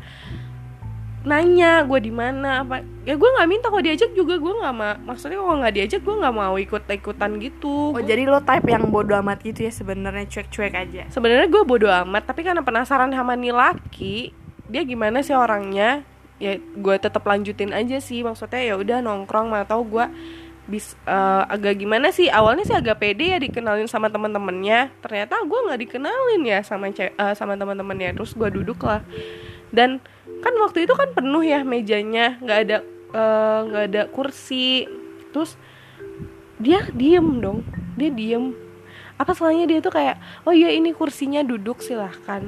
nanya 1.27 1.83
gue 1.83 1.99
di 2.01 2.13
mana 2.15 2.63
apa. 2.63 2.87
Ya 3.03 3.19
gue 3.19 3.29
nggak 3.29 3.49
minta 3.51 3.67
kok 3.69 3.85
diajak 3.85 4.11
juga. 4.17 4.39
Gue 4.39 4.55
nggak 4.57 4.75
mau 4.75 4.95
maksudnya 5.05 5.43
kalau 5.43 5.59
nggak 5.61 5.75
diajak 5.75 6.01
gue 6.07 6.17
nggak 6.17 6.35
mau 6.35 6.55
ikut 6.57 6.83
ikutan 6.89 7.31
gitu. 7.43 7.93
Oh 7.93 8.03
jadi 8.03 8.23
lo 8.25 8.41
type 8.41 8.67
yang 8.71 8.89
bodoh 8.89 9.19
amat 9.21 9.45
gitu 9.45 9.67
ya 9.67 9.73
sebenarnya 9.75 10.25
cuek-cuek 10.31 10.73
aja? 10.73 11.03
Sebenarnya 11.13 11.51
gue 11.51 11.63
bodoh 11.67 11.93
amat 12.07 12.31
tapi 12.31 12.47
karena 12.47 12.65
penasaran 12.65 13.13
sama 13.13 13.37
nih 13.37 13.53
laki 13.53 14.33
dia 14.71 14.83
gimana 14.87 15.21
sih 15.21 15.37
orangnya? 15.37 16.07
Ya 16.41 16.57
gue 16.57 16.97
tetap 16.97 17.27
lanjutin 17.29 17.77
aja 17.77 18.01
sih. 18.01 18.25
Maksudnya 18.25 18.63
ya 18.63 18.75
udah 18.81 19.05
nongkrong 19.05 19.53
mau 19.53 19.67
tau 19.69 19.85
gue 19.85 20.07
bis 20.67 20.99
uh, 21.07 21.47
agak 21.47 21.79
gimana 21.79 22.11
sih? 22.11 22.27
Awalnya 22.27 22.67
sih 22.67 22.77
agak 22.77 22.99
pede 22.99 23.31
ya 23.31 23.39
dikenalin 23.39 23.87
sama 23.87 24.11
teman-temannya 24.11 24.91
ternyata 24.99 25.39
gue 25.47 25.59
nggak 25.71 25.81
dikenalin 25.87 26.43
ya 26.43 26.61
sama 26.67 26.91
uh, 26.91 27.35
sama 27.39 27.55
teman-temannya 27.55 28.19
terus 28.19 28.35
gue 28.35 28.51
duduk 28.51 28.83
lah. 28.83 29.07
Dan 29.71 30.03
kan 30.43 30.55
waktu 30.59 30.85
itu 30.87 30.95
kan 30.99 31.15
penuh 31.15 31.43
ya 31.47 31.63
mejanya. 31.63 32.39
Nggak 32.43 32.59
ada 32.67 32.77
eh, 33.15 33.59
nggak 33.67 33.83
uh, 33.83 33.89
ada 33.91 34.03
kursi. 34.11 34.87
Terus 35.31 35.55
dia 36.59 36.83
diem 36.91 37.27
dong. 37.39 37.63
Dia 37.95 38.11
diem. 38.11 38.55
Apa 39.17 39.33
salahnya 39.33 39.71
dia 39.71 39.79
tuh 39.81 39.95
kayak 39.95 40.19
oh 40.45 40.53
iya 40.53 40.75
ini 40.75 40.91
kursinya 40.95 41.47
duduk 41.47 41.83
silahkan. 41.83 42.47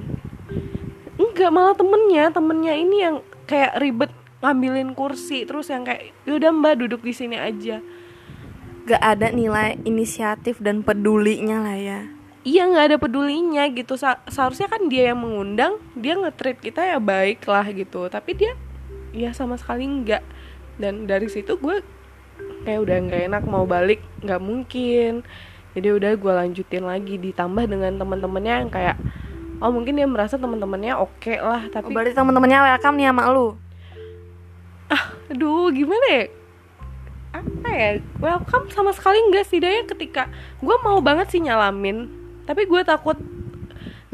Enggak 1.18 1.50
malah 1.50 1.74
temennya 1.74 2.30
temennya 2.30 2.74
ini 2.74 2.96
yang 3.02 3.16
kayak 3.46 3.78
ribet 3.78 4.10
ngambilin 4.42 4.94
kursi. 4.94 5.42
Terus 5.46 5.70
yang 5.70 5.82
kayak 5.86 6.14
yaudah 6.26 6.54
mbak 6.54 6.82
duduk 6.82 7.02
di 7.02 7.14
sini 7.14 7.38
aja 7.38 7.82
gak 8.88 9.04
ada 9.04 9.28
nilai 9.28 9.76
inisiatif 9.84 10.56
dan 10.64 10.80
pedulinya 10.80 11.60
lah 11.60 11.76
ya. 11.76 12.00
Iya 12.48 12.64
nggak 12.64 12.86
ada 12.88 12.96
pedulinya 12.96 13.68
gitu. 13.68 14.00
Seharusnya 14.00 14.72
kan 14.72 14.88
dia 14.88 15.12
yang 15.12 15.20
mengundang 15.20 15.76
dia 15.92 16.16
nge-treat 16.16 16.56
kita 16.56 16.80
ya 16.80 16.96
baik 16.96 17.44
lah 17.44 17.68
gitu. 17.68 18.08
Tapi 18.08 18.32
dia 18.32 18.56
ya 19.12 19.36
sama 19.36 19.60
sekali 19.60 19.84
nggak. 19.84 20.24
Dan 20.80 21.04
dari 21.04 21.28
situ 21.28 21.60
gue 21.60 21.84
kayak 22.64 22.80
udah 22.88 22.96
nggak 23.04 23.22
enak 23.28 23.42
mau 23.44 23.68
balik 23.68 24.00
nggak 24.24 24.40
mungkin. 24.40 25.28
Jadi 25.76 25.88
udah 25.92 26.16
gue 26.16 26.32
lanjutin 26.32 26.88
lagi 26.88 27.20
ditambah 27.20 27.68
dengan 27.68 28.00
teman-temannya 28.00 28.54
yang 28.64 28.70
kayak 28.72 28.96
oh 29.60 29.68
mungkin 29.68 30.00
dia 30.00 30.08
merasa 30.08 30.40
teman-temannya 30.40 30.96
oke 30.96 31.34
lah 31.42 31.66
oh, 31.66 31.70
tapi 31.74 31.90
berarti 31.90 32.16
teman-temannya 32.16 32.64
welcome 32.64 32.96
nih 32.96 33.12
sama 33.12 33.28
lu? 33.28 33.60
Aduh 35.28 35.68
gimana 35.68 36.06
ya 36.08 36.37
apa 37.32 37.68
ya? 37.70 37.90
Welcome 38.18 38.72
sama 38.72 38.90
sekali 38.96 39.18
enggak 39.28 39.46
sih 39.48 39.58
daya? 39.60 39.84
Ketika 39.84 40.28
gue 40.60 40.76
mau 40.84 40.98
banget 41.02 41.32
sih 41.32 41.40
nyalamin 41.42 42.08
tapi 42.48 42.64
gue 42.64 42.80
takut 42.84 43.16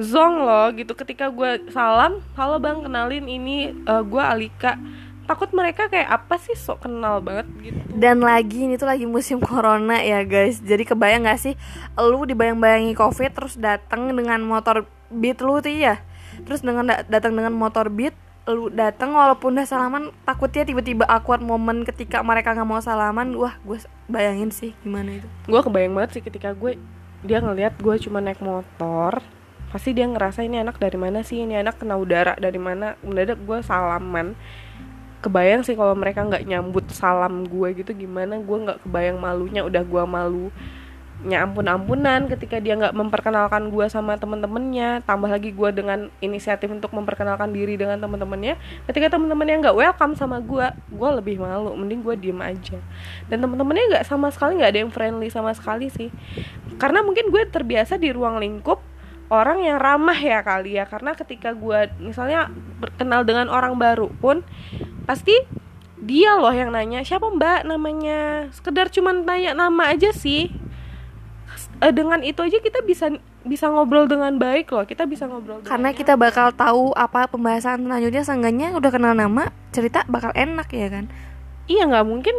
zong 0.00 0.42
loh 0.42 0.68
gitu. 0.74 0.92
Ketika 0.98 1.30
gue 1.30 1.70
salam 1.70 2.22
halo 2.34 2.58
bang 2.58 2.82
kenalin 2.82 3.26
ini 3.26 3.74
uh, 3.86 4.02
gue 4.02 4.22
Alika. 4.22 4.76
Takut 5.24 5.48
mereka 5.56 5.88
kayak 5.88 6.20
apa 6.20 6.36
sih 6.36 6.52
sok 6.52 6.84
kenal 6.84 7.24
banget? 7.24 7.48
Gitu. 7.56 7.80
Dan 7.96 8.20
lagi 8.20 8.68
ini 8.68 8.76
tuh 8.76 8.84
lagi 8.84 9.08
musim 9.08 9.40
corona 9.40 10.04
ya 10.04 10.20
guys. 10.20 10.60
Jadi 10.60 10.84
kebayang 10.84 11.24
gak 11.24 11.40
sih 11.40 11.54
lu 11.96 12.28
dibayang-bayangi 12.28 12.92
covid 12.92 13.32
terus 13.32 13.56
datang 13.56 14.12
dengan 14.12 14.44
motor 14.44 14.84
beat 15.08 15.40
lu 15.40 15.62
tuh 15.62 15.72
ya 15.72 16.02
terus 16.42 16.66
dengan 16.66 16.90
da- 16.90 17.06
datang 17.06 17.38
dengan 17.38 17.54
motor 17.54 17.86
beat 17.86 18.16
lu 18.44 18.68
datang 18.68 19.16
walaupun 19.16 19.56
udah 19.56 19.64
salaman 19.64 20.12
takutnya 20.28 20.68
tiba-tiba 20.68 21.08
awkward 21.08 21.40
momen 21.40 21.80
ketika 21.88 22.20
mereka 22.20 22.52
nggak 22.52 22.68
mau 22.68 22.76
salaman 22.76 23.32
wah 23.40 23.56
gue 23.64 23.80
bayangin 24.04 24.52
sih 24.52 24.76
gimana 24.84 25.16
itu. 25.16 25.28
Gue 25.48 25.60
kebayang 25.64 25.96
banget 25.96 26.20
sih 26.20 26.22
ketika 26.22 26.52
gue 26.52 26.76
dia 27.24 27.40
ngelihat 27.40 27.80
gue 27.80 27.94
cuma 28.04 28.20
naik 28.20 28.44
motor 28.44 29.24
pasti 29.72 29.96
dia 29.96 30.06
ngerasa 30.06 30.44
ini 30.44 30.60
anak 30.60 30.76
dari 30.76 30.94
mana 31.00 31.24
sih 31.24 31.40
ini 31.40 31.56
anak 31.56 31.80
kena 31.80 31.96
udara 31.96 32.36
dari 32.36 32.60
mana 32.60 33.00
mendadak 33.00 33.40
gue 33.40 33.58
salaman. 33.64 34.36
Kebayang 35.24 35.64
sih 35.64 35.72
kalau 35.72 35.96
mereka 35.96 36.20
nggak 36.20 36.44
nyambut 36.44 36.84
salam 36.92 37.48
gue 37.48 37.80
gitu 37.80 37.96
gimana 37.96 38.36
gue 38.44 38.58
nggak 38.60 38.84
kebayang 38.84 39.16
malunya 39.16 39.64
udah 39.64 39.80
gue 39.80 40.04
malu 40.04 40.52
nya 41.24 41.40
ampun 41.40 41.64
ampunan 41.64 42.28
ketika 42.28 42.60
dia 42.60 42.76
nggak 42.76 42.92
memperkenalkan 42.92 43.72
gue 43.72 43.88
sama 43.88 44.20
temen-temennya 44.20 45.00
tambah 45.08 45.32
lagi 45.32 45.56
gue 45.56 45.70
dengan 45.72 46.12
inisiatif 46.20 46.68
untuk 46.68 46.92
memperkenalkan 46.92 47.48
diri 47.48 47.80
dengan 47.80 47.96
temen-temennya 47.96 48.60
ketika 48.92 49.16
temen-temennya 49.16 49.64
nggak 49.64 49.76
welcome 49.76 50.12
sama 50.12 50.44
gue 50.44 50.68
gue 50.92 51.10
lebih 51.16 51.40
malu 51.40 51.72
mending 51.80 52.04
gue 52.04 52.14
diem 52.20 52.40
aja. 52.44 52.76
Dan 53.32 53.40
temen-temennya 53.40 53.84
nggak 53.96 54.04
sama 54.04 54.28
sekali 54.28 54.60
nggak 54.60 54.70
ada 54.76 54.80
yang 54.84 54.92
friendly 54.92 55.32
sama 55.32 55.56
sekali 55.56 55.88
sih. 55.88 56.12
Karena 56.76 57.00
mungkin 57.00 57.32
gue 57.32 57.48
terbiasa 57.48 57.96
di 57.96 58.12
ruang 58.12 58.36
lingkup 58.36 58.84
orang 59.32 59.64
yang 59.64 59.80
ramah 59.80 60.20
ya 60.20 60.44
kali 60.44 60.76
ya 60.76 60.84
karena 60.84 61.16
ketika 61.16 61.56
gue 61.56 61.88
misalnya 62.04 62.52
berkenal 62.76 63.24
dengan 63.24 63.48
orang 63.48 63.80
baru 63.80 64.12
pun 64.20 64.44
pasti 65.08 65.32
dia 66.04 66.36
loh 66.36 66.52
yang 66.52 66.68
nanya 66.76 67.00
siapa 67.00 67.32
mbak 67.32 67.64
namanya? 67.64 68.52
Sekedar 68.52 68.92
cuman 68.92 69.24
tanya 69.24 69.56
nama 69.56 69.88
aja 69.88 70.12
sih 70.12 70.52
Eh, 71.82 71.92
dengan 71.92 72.22
itu 72.22 72.38
aja 72.38 72.58
kita 72.62 72.86
bisa 72.86 73.10
bisa 73.42 73.66
ngobrol 73.66 74.06
dengan 74.06 74.34
baik 74.38 74.70
loh. 74.70 74.86
Kita 74.86 75.08
bisa 75.08 75.26
ngobrol 75.26 75.60
dengan 75.60 75.70
karena 75.70 75.90
kita 75.90 76.14
bakal 76.14 76.54
tahu 76.54 76.94
apa 76.94 77.26
pembahasan 77.26 77.86
selanjutnya 77.86 78.22
seenggaknya 78.22 78.68
udah 78.78 78.90
kenal 78.94 79.14
nama 79.16 79.50
cerita 79.74 80.06
bakal 80.06 80.30
enak 80.38 80.70
ya 80.70 80.88
kan? 80.90 81.04
Iya 81.66 81.82
nggak 81.90 82.06
mungkin 82.06 82.36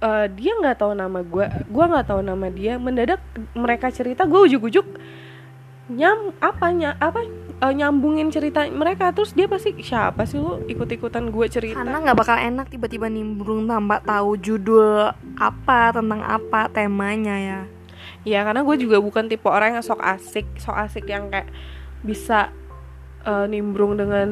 eh, 0.00 0.26
dia 0.32 0.52
nggak 0.56 0.76
tahu 0.80 0.92
nama 0.96 1.20
gue 1.20 1.46
gue 1.68 1.84
nggak 1.84 2.06
tahu 2.08 2.20
nama 2.24 2.46
dia. 2.48 2.80
Mendadak 2.80 3.20
mereka 3.52 3.92
cerita 3.92 4.24
gue 4.24 4.40
ujuk-ujuk 4.48 4.86
nyam 5.92 6.32
apanya 6.40 6.96
apa 6.96 7.28
eh, 7.60 7.72
nyambungin 7.76 8.32
cerita 8.32 8.64
mereka. 8.72 9.12
Terus 9.12 9.36
dia 9.36 9.44
pasti 9.52 9.76
siapa 9.84 10.24
sih 10.24 10.40
lu? 10.40 10.64
Ikut-ikutan 10.64 11.28
gue 11.28 11.46
cerita. 11.52 11.84
Karena 11.84 12.00
nggak 12.00 12.16
bakal 12.16 12.40
enak 12.40 12.72
tiba-tiba 12.72 13.12
nimbrung 13.12 13.68
tanpa 13.68 14.00
tahu 14.00 14.40
judul 14.40 15.12
apa 15.36 15.92
tentang 15.92 16.24
apa 16.24 16.72
temanya 16.72 17.36
ya 17.36 17.60
Ya 18.22 18.46
karena 18.46 18.62
gue 18.62 18.76
juga 18.78 19.02
bukan 19.02 19.26
tipe 19.26 19.50
orang 19.50 19.78
yang 19.78 19.84
sok 19.84 19.98
asik 19.98 20.46
Sok 20.58 20.76
asik 20.78 21.04
yang 21.10 21.26
kayak 21.26 21.50
bisa 22.06 22.54
eh, 23.26 23.46
nimbrung 23.50 23.98
dengan 23.98 24.28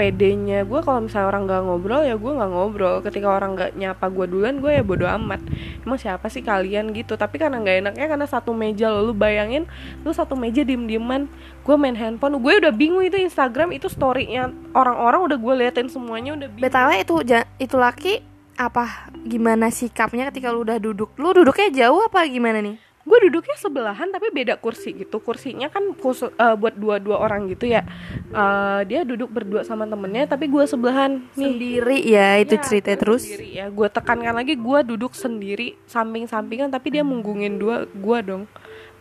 PD-nya 0.00 0.64
Gue 0.64 0.80
kalau 0.80 1.04
misalnya 1.04 1.28
orang 1.28 1.44
gak 1.44 1.62
ngobrol 1.68 2.00
ya 2.00 2.16
gue 2.16 2.32
gak 2.32 2.48
ngobrol. 2.48 3.04
Ketika 3.04 3.28
orang 3.28 3.52
gak 3.60 3.76
nyapa 3.76 4.08
gue 4.08 4.24
duluan 4.24 4.56
gue 4.64 4.72
ya 4.72 4.80
bodo 4.80 5.04
amat. 5.04 5.44
Emang 5.84 6.00
siapa 6.00 6.32
sih 6.32 6.40
kalian 6.40 6.96
gitu? 6.96 7.20
Tapi 7.20 7.36
karena 7.36 7.60
gak 7.60 7.76
enaknya 7.84 8.06
karena 8.08 8.24
satu 8.24 8.56
meja 8.56 8.88
lo 8.88 9.04
Lu 9.04 9.12
bayangin 9.12 9.68
lu 10.00 10.16
satu 10.16 10.32
meja 10.32 10.64
diem-dieman 10.64 11.28
Gue 11.60 11.76
main 11.76 11.92
handphone. 11.92 12.40
Gue 12.40 12.56
udah 12.56 12.72
bingung 12.72 13.04
itu 13.04 13.20
Instagram 13.20 13.76
itu 13.76 13.92
story-nya 13.92 14.48
Orang-orang 14.72 15.28
udah 15.28 15.36
gue 15.36 15.54
liatin 15.60 15.92
semuanya 15.92 16.32
udah 16.40 16.48
bingung. 16.48 16.72
Btw 16.72 16.90
itu 17.04 17.14
itu 17.60 17.76
laki 17.76 18.14
apa 18.60 19.08
gimana 19.24 19.72
sikapnya 19.72 20.28
ketika 20.32 20.48
lu 20.48 20.64
udah 20.64 20.80
duduk? 20.80 21.12
Lu 21.20 21.32
duduknya 21.36 21.68
jauh 21.72 22.08
apa 22.08 22.24
gimana 22.28 22.64
nih 22.64 22.89
gue 23.00 23.18
duduknya 23.26 23.56
sebelahan 23.56 24.12
tapi 24.12 24.28
beda 24.28 24.60
kursi 24.60 24.92
gitu. 24.92 25.18
Kursinya 25.18 25.72
kan 25.72 25.96
khusus 25.96 26.28
eh, 26.30 26.54
buat 26.54 26.76
dua-dua 26.76 27.16
orang 27.16 27.48
gitu 27.48 27.64
ya. 27.64 27.82
Eh, 28.28 28.80
dia 28.84 29.02
duduk 29.02 29.32
berdua 29.32 29.64
sama 29.64 29.88
temennya 29.88 30.28
tapi 30.28 30.46
gue 30.46 30.64
sebelahan 30.68 31.24
nih. 31.32 31.48
Sendiri 31.48 31.98
ya 32.04 32.36
itu 32.36 32.54
Ya, 32.54 32.62
cerita 32.62 32.92
terus. 32.94 33.24
sendiri 33.24 33.48
ya. 33.56 33.66
Gue 33.72 33.88
tekankan 33.88 34.36
lagi 34.36 34.54
gue 34.54 34.78
duduk 34.84 35.16
sendiri 35.16 35.80
samping-sampingan 35.88 36.68
tapi 36.68 36.92
dia 36.92 37.00
menggungin 37.00 37.56
dua 37.56 37.88
gue 37.88 38.18
dong. 38.20 38.44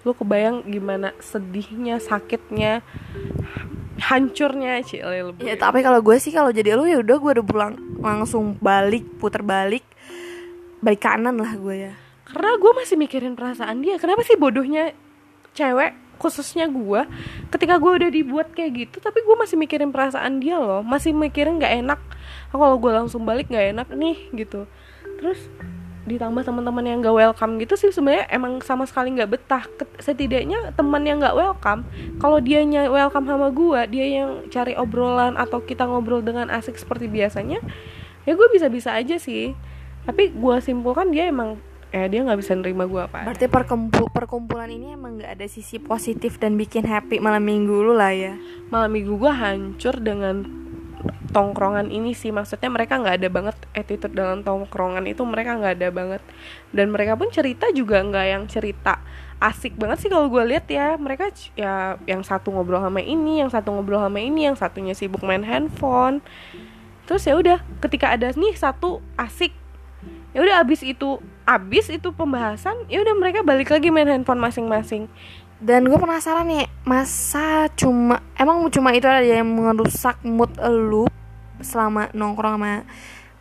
Lu 0.07 0.15
kebayang 0.15 0.63
gimana 0.63 1.11
sedihnya 1.19 1.99
sakitnya 1.99 2.79
hancurnya 3.99 4.79
cile 4.79 5.27
lebih. 5.27 5.43
Ya 5.43 5.59
tapi 5.59 5.83
kalau 5.83 5.99
gue 5.99 6.15
sih 6.17 6.31
kalau 6.31 6.55
jadi 6.55 6.71
lu 6.79 6.87
ya 6.87 7.03
udah 7.03 7.17
gue 7.19 7.31
udah 7.35 7.45
pulang 7.45 7.73
langsung 7.99 8.55
balik 8.63 9.03
puter 9.19 9.43
balik. 9.43 9.83
Balik 10.79 11.03
kanan 11.03 11.35
lah 11.35 11.51
gue 11.59 11.91
ya 11.91 11.93
karena 12.29 12.51
gue 12.61 12.71
masih 12.77 12.95
mikirin 12.95 13.33
perasaan 13.33 13.81
dia. 13.81 13.97
Kenapa 13.97 14.21
sih 14.21 14.37
bodohnya 14.37 14.93
cewek 15.57 15.97
khususnya 16.19 16.67
gue 16.67 17.07
ketika 17.47 17.79
gue 17.79 17.91
udah 17.95 18.09
dibuat 18.11 18.51
kayak 18.51 18.71
gitu 18.75 18.97
tapi 18.99 19.23
gue 19.23 19.35
masih 19.39 19.55
mikirin 19.55 19.89
perasaan 19.89 20.37
dia 20.43 20.61
loh. 20.61 20.85
Masih 20.85 21.15
mikirin 21.15 21.57
nggak 21.57 21.73
enak. 21.85 21.99
Kalau 22.53 22.77
gue 22.77 22.91
langsung 22.91 23.25
balik 23.25 23.49
nggak 23.49 23.73
enak 23.73 23.87
nih 23.95 24.17
gitu. 24.35 24.69
Terus 25.17 25.41
ditambah 26.09 26.41
teman-teman 26.41 26.81
yang 26.89 27.05
gak 27.05 27.13
welcome 27.13 27.61
gitu 27.61 27.77
sih 27.77 27.93
sebenarnya 27.93 28.25
emang 28.33 28.65
sama 28.65 28.85
sekali 28.89 29.13
nggak 29.13 29.29
betah. 29.29 29.63
Setidaknya 30.01 30.73
teman 30.73 31.05
yang 31.05 31.21
nggak 31.21 31.37
welcome 31.37 31.85
kalau 32.17 32.41
dianya 32.41 32.89
welcome 32.89 33.29
sama 33.29 33.53
gue 33.53 33.81
dia 33.93 34.05
yang 34.21 34.29
cari 34.49 34.73
obrolan 34.73 35.37
atau 35.37 35.61
kita 35.61 35.85
ngobrol 35.85 36.25
dengan 36.25 36.49
asik 36.49 36.81
seperti 36.81 37.05
biasanya 37.05 37.61
ya 38.25 38.33
gue 38.33 38.47
bisa-bisa 38.53 38.93
aja 38.93 39.17
sih. 39.21 39.53
Tapi 40.07 40.33
gue 40.33 40.55
simpulkan 40.63 41.13
dia 41.13 41.29
emang 41.29 41.61
eh 41.89 42.05
dia 42.05 42.21
nggak 42.21 42.39
bisa 42.39 42.53
nerima 42.53 42.85
gue 42.85 43.01
apa 43.01 43.25
berarti 43.25 43.49
perkumpul 43.49 44.13
perkumpulan 44.13 44.69
ini 44.69 44.93
emang 44.93 45.17
nggak 45.17 45.41
ada 45.41 45.47
sisi 45.49 45.81
positif 45.81 46.37
dan 46.37 46.53
bikin 46.53 46.85
happy 46.85 47.17
malam 47.17 47.43
minggu 47.43 47.71
lu 47.71 47.97
lah 47.97 48.13
ya? 48.13 48.37
Malam 48.69 48.93
minggu 48.93 49.17
gue 49.17 49.33
hancur 49.33 49.97
dengan 49.99 50.45
tongkrongan 51.31 51.93
ini 51.93 52.17
sih. 52.17 52.33
Maksudnya 52.33 52.69
mereka 52.69 52.97
nggak 52.97 53.15
ada 53.21 53.29
banget 53.29 53.55
attitude 53.73 54.13
dalam 54.13 54.41
tongkrongan 54.41 55.05
itu 55.05 55.21
mereka 55.25 55.57
nggak 55.57 55.73
ada 55.79 55.89
banget. 55.89 56.21
Dan 56.73 56.93
mereka 56.93 57.15
pun 57.15 57.29
cerita 57.29 57.69
juga 57.71 58.01
nggak 58.01 58.25
yang 58.25 58.43
cerita 58.49 59.01
asik 59.39 59.79
banget 59.79 60.03
sih 60.03 60.09
kalau 60.11 60.27
gue 60.27 60.43
lihat 60.49 60.65
ya. 60.67 60.97
Mereka 60.97 61.31
ya 61.55 61.97
yang 62.05 62.21
satu 62.25 62.53
ngobrol 62.53 62.81
sama 62.81 63.01
ini 63.01 63.41
yang 63.41 63.49
satu 63.49 63.73
ngobrol 63.73 64.01
sama 64.01 64.19
ini 64.19 64.49
yang 64.49 64.57
satunya 64.57 64.93
sibuk 64.93 65.21
main 65.23 65.45
handphone. 65.45 66.21
Terus 67.09 67.25
ya 67.25 67.33
udah 67.33 67.59
ketika 67.81 68.13
ada 68.13 68.29
nih 68.33 68.53
satu 68.53 69.01
asik 69.17 69.55
ya 70.33 70.39
udah 70.45 70.61
abis 70.61 70.85
itu 70.85 71.17
abis 71.49 71.89
itu 71.89 72.13
pembahasan 72.13 72.85
ya 72.85 73.01
udah 73.01 73.13
mereka 73.17 73.41
balik 73.41 73.73
lagi 73.73 73.89
main 73.89 74.09
handphone 74.09 74.41
masing-masing. 74.41 75.09
Dan 75.59 75.91
gue 75.91 75.99
penasaran 75.99 76.47
nih 76.47 76.71
masa 76.87 77.67
cuma 77.75 78.23
emang 78.39 78.63
cuma 78.71 78.95
itu 78.95 79.03
aja 79.03 79.43
yang 79.43 79.49
merusak 79.51 80.15
mood 80.23 80.55
lu 80.63 81.03
selama 81.59 82.07
nongkrong 82.15 82.55
sama 82.55 82.87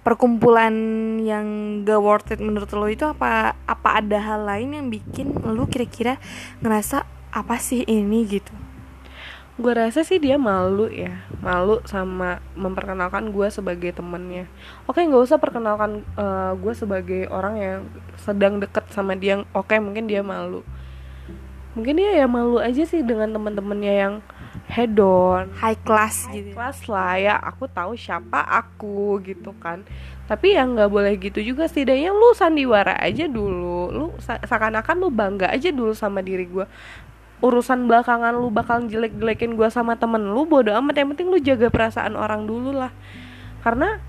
perkumpulan 0.02 0.74
yang 1.22 1.46
gak 1.86 2.00
worth 2.00 2.32
it 2.34 2.40
menurut 2.42 2.72
lo 2.74 2.88
itu 2.88 3.06
apa 3.06 3.54
apa 3.68 3.88
ada 4.02 4.18
hal 4.18 4.40
lain 4.48 4.74
yang 4.74 4.86
bikin 4.88 5.36
lu 5.46 5.68
kira-kira 5.70 6.16
ngerasa 6.64 7.04
apa 7.30 7.60
sih 7.60 7.84
ini? 7.84 8.24
gitu 8.26 8.67
gue 9.58 9.72
rasa 9.74 10.06
sih 10.06 10.22
dia 10.22 10.38
malu 10.38 10.86
ya. 10.86 11.18
Malu 11.42 11.82
sama 11.82 12.38
memperkenalkan 12.54 13.34
gue 13.34 13.50
sebagai 13.50 13.90
temennya. 13.90 14.46
Oke 14.86 15.02
nggak 15.02 15.26
usah 15.26 15.42
perkenalkan 15.42 16.06
gue 16.62 16.72
sebagai 16.78 17.26
orang 17.28 17.54
yang 17.58 17.80
sedang 18.22 18.62
deket 18.62 18.86
sama 18.94 19.18
dia. 19.18 19.42
Oke 19.50 19.82
mungkin 19.82 20.06
dia 20.06 20.22
malu. 20.22 20.62
Mungkin 21.74 21.98
dia 21.98 22.22
ya 22.22 22.26
malu 22.30 22.62
aja 22.62 22.86
sih 22.86 23.02
dengan 23.02 23.34
teman-temannya 23.34 23.94
yang 23.94 24.14
hedon 24.68 25.48
high 25.62 25.78
class 25.80 26.26
high 26.26 26.42
gitu. 26.42 26.50
class 26.54 26.78
lah 26.90 27.14
ya. 27.18 27.34
Aku 27.38 27.66
tahu 27.66 27.98
siapa 27.98 28.42
aku 28.42 29.18
gitu 29.26 29.50
kan. 29.58 29.82
Tapi 30.30 30.54
yang 30.54 30.74
nggak 30.78 30.90
boleh 30.90 31.14
gitu 31.18 31.42
juga. 31.42 31.66
Setidaknya 31.66 32.14
lu 32.14 32.30
sandiwara 32.34 32.94
aja 32.98 33.26
dulu. 33.26 33.90
Lu 33.90 34.06
seakan-akan 34.22 34.96
lu 35.02 35.08
bangga 35.10 35.50
aja 35.50 35.74
dulu 35.74 35.94
sama 35.94 36.22
diri 36.22 36.46
gue 36.46 36.66
urusan 37.38 37.86
belakangan 37.86 38.34
lu 38.34 38.50
bakal 38.50 38.82
jelek-jelekin 38.82 39.54
gue 39.54 39.68
sama 39.68 39.94
temen 39.94 40.20
lu 40.24 40.42
bodo 40.42 40.74
amat 40.74 40.94
yang 40.96 41.08
penting 41.12 41.28
lu 41.28 41.38
jaga 41.38 41.68
perasaan 41.68 42.14
orang 42.14 42.44
dulu 42.44 42.72
lah 42.72 42.90
karena 43.60 44.02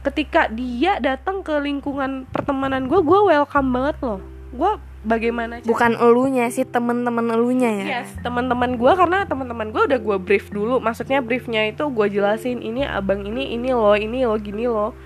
ketika 0.00 0.46
dia 0.46 0.98
datang 0.98 1.42
ke 1.42 1.54
lingkungan 1.54 2.24
pertemanan 2.28 2.86
gue 2.86 2.98
gue 2.98 3.20
welcome 3.24 3.68
banget 3.68 3.96
loh 4.00 4.20
gue 4.48 4.70
bagaimana 4.98 5.60
cara- 5.60 5.68
bukan 5.68 5.92
elunya 5.96 6.48
sih 6.48 6.64
temen-temen 6.64 7.26
elunya 7.28 7.70
ya 7.72 7.86
Yes, 8.00 8.10
teman-teman 8.18 8.74
gue 8.74 8.92
karena 8.92 9.22
teman-teman 9.22 9.70
gue 9.70 9.82
udah 9.84 10.00
gue 10.00 10.16
brief 10.18 10.48
dulu. 10.48 10.80
Maksudnya 10.80 11.20
briefnya 11.20 11.62
itu 11.64 11.86
gue 11.86 12.06
jelasin 12.10 12.58
ini 12.58 12.82
abang 12.82 13.22
ini 13.22 13.52
ini 13.52 13.70
loh 13.70 13.94
ini 13.94 14.24
loh 14.24 14.34
gini 14.36 14.64
loh. 14.64 14.96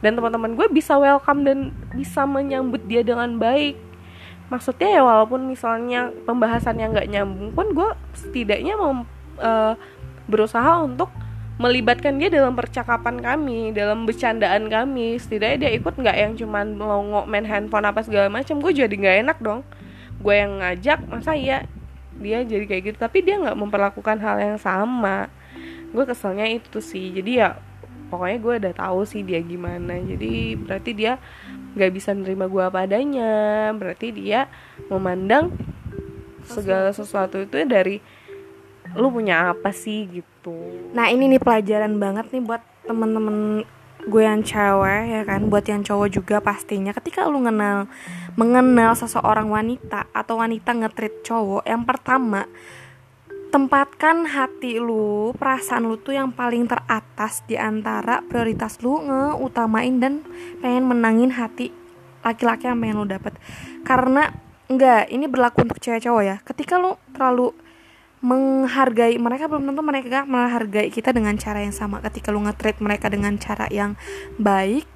Dan 0.00 0.14
teman-teman 0.14 0.54
gue 0.54 0.66
bisa 0.70 0.96
welcome 0.96 1.42
dan 1.42 1.58
bisa 1.92 2.24
menyambut 2.24 2.84
dia 2.84 3.00
dengan 3.00 3.36
baik. 3.36 3.74
Maksudnya 4.50 4.98
ya 4.98 5.02
walaupun 5.06 5.46
misalnya 5.46 6.10
pembahasannya 6.26 6.90
nggak 6.90 7.08
nyambung 7.08 7.54
pun 7.54 7.70
gue 7.70 7.90
setidaknya 8.18 8.74
mau 8.74 9.06
eh, 9.38 9.74
berusaha 10.26 10.82
untuk 10.82 11.08
melibatkan 11.60 12.16
dia 12.16 12.32
dalam 12.32 12.56
percakapan 12.56 13.20
kami, 13.20 13.70
dalam 13.76 14.08
bercandaan 14.08 14.72
kami. 14.72 15.20
Setidaknya 15.20 15.68
dia 15.68 15.70
ikut 15.76 15.94
nggak 15.94 16.16
yang 16.16 16.32
cuman 16.34 16.72
melongo 16.72 17.28
main 17.28 17.44
handphone 17.44 17.84
apa 17.84 18.00
segala 18.00 18.32
macam. 18.32 18.58
Gue 18.58 18.72
jadi 18.72 18.90
nggak 18.90 19.16
enak 19.28 19.38
dong. 19.44 19.60
Gue 20.24 20.40
yang 20.40 20.58
ngajak, 20.58 21.04
masa 21.06 21.36
iya 21.36 21.68
dia 22.16 22.40
jadi 22.42 22.64
kayak 22.64 22.82
gitu. 22.90 22.96
Tapi 22.96 23.22
dia 23.22 23.36
nggak 23.38 23.54
memperlakukan 23.60 24.16
hal 24.18 24.40
yang 24.40 24.56
sama. 24.56 25.28
Gue 25.92 26.08
keselnya 26.08 26.48
itu 26.48 26.80
sih. 26.80 27.12
Jadi 27.12 27.44
ya 27.44 27.60
pokoknya 28.10 28.38
gue 28.42 28.54
udah 28.66 28.74
tahu 28.74 29.00
sih 29.06 29.22
dia 29.22 29.38
gimana. 29.40 29.96
Jadi 30.02 30.58
berarti 30.58 30.90
dia 30.92 31.16
nggak 31.78 31.92
bisa 31.94 32.10
nerima 32.12 32.50
gue 32.50 32.62
apa 32.66 32.84
adanya. 32.84 33.70
Berarti 33.72 34.10
dia 34.10 34.50
memandang 34.90 35.54
segala 36.44 36.90
sesuatu 36.90 37.38
itu 37.38 37.62
dari 37.64 38.02
lu 38.98 39.08
punya 39.14 39.54
apa 39.54 39.70
sih 39.70 40.10
gitu. 40.10 40.90
Nah 40.90 41.06
ini 41.08 41.30
nih 41.30 41.40
pelajaran 41.40 41.94
banget 42.02 42.26
nih 42.34 42.42
buat 42.42 42.62
temen-temen 42.90 43.62
gue 44.08 44.22
yang 44.24 44.40
cewek 44.40 45.02
ya 45.12 45.22
kan 45.28 45.52
buat 45.52 45.64
yang 45.68 45.84
cowok 45.84 46.08
juga 46.08 46.36
pastinya 46.40 46.96
ketika 46.96 47.28
lu 47.28 47.44
kenal 47.44 47.84
mengenal 48.32 48.96
seseorang 48.96 49.52
wanita 49.52 50.08
atau 50.16 50.40
wanita 50.40 50.72
ngetrit 50.72 51.20
cowok 51.20 51.68
yang 51.68 51.84
pertama 51.84 52.48
tempatkan 53.50 54.30
hati 54.30 54.78
lu 54.78 55.34
perasaan 55.34 55.90
lu 55.90 55.98
tuh 55.98 56.14
yang 56.14 56.30
paling 56.30 56.70
teratas 56.70 57.42
di 57.50 57.58
antara 57.58 58.22
prioritas 58.22 58.78
lu 58.80 59.02
ngeutamain 59.02 59.98
dan 59.98 60.22
pengen 60.62 60.86
menangin 60.86 61.34
hati 61.34 61.74
laki-laki 62.22 62.70
yang 62.70 62.78
pengen 62.78 62.96
lu 63.02 63.06
dapet. 63.10 63.34
Karena 63.82 64.30
enggak 64.70 65.10
ini 65.10 65.26
berlaku 65.26 65.66
untuk 65.66 65.82
cewek 65.82 66.06
cowok 66.06 66.22
ya. 66.22 66.36
Ketika 66.46 66.78
lu 66.78 66.94
terlalu 67.10 67.50
menghargai 68.20 69.16
mereka 69.16 69.48
belum 69.48 69.72
tentu 69.72 69.80
mereka 69.80 70.28
menghargai 70.28 70.92
kita 70.92 71.10
dengan 71.10 71.34
cara 71.40 71.64
yang 71.64 71.74
sama. 71.74 71.98
Ketika 72.04 72.30
lu 72.30 72.44
nge-treat 72.46 72.78
mereka 72.78 73.10
dengan 73.10 73.34
cara 73.40 73.66
yang 73.72 73.98
baik 74.38 74.86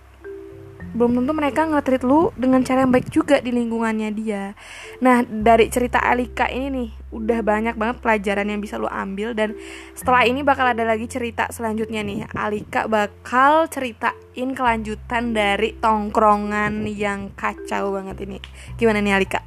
belum 0.95 1.21
tentu 1.21 1.33
mereka 1.35 1.67
nge-treat 1.67 2.07
lu 2.07 2.31
dengan 2.39 2.63
cara 2.63 2.87
yang 2.87 2.95
baik 2.95 3.11
juga 3.11 3.43
di 3.43 3.51
lingkungannya 3.51 4.15
dia. 4.15 4.55
Nah 5.03 5.27
dari 5.27 5.67
cerita 5.67 5.99
Alika 5.99 6.47
ini 6.47 6.71
nih 6.71 6.91
udah 7.11 7.41
banyak 7.43 7.75
banget 7.75 7.99
pelajaran 7.99 8.47
yang 8.47 8.63
bisa 8.63 8.79
lu 8.79 8.87
ambil 8.87 9.35
dan 9.35 9.59
setelah 9.99 10.23
ini 10.23 10.47
bakal 10.47 10.71
ada 10.71 10.87
lagi 10.87 11.11
cerita 11.11 11.51
selanjutnya 11.51 12.07
nih. 12.07 12.31
Alika 12.31 12.87
bakal 12.87 13.67
ceritain 13.67 14.55
kelanjutan 14.55 15.35
dari 15.35 15.75
tongkrongan 15.83 16.87
yang 16.87 17.35
kacau 17.35 17.91
banget 17.91 18.23
ini. 18.23 18.39
Gimana 18.79 19.03
nih 19.03 19.19
Alika? 19.19 19.43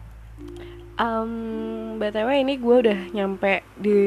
Um, 0.98 2.02
btw 2.02 2.42
ini 2.42 2.58
gue 2.58 2.76
udah 2.82 3.14
nyampe 3.14 3.62
di 3.78 4.02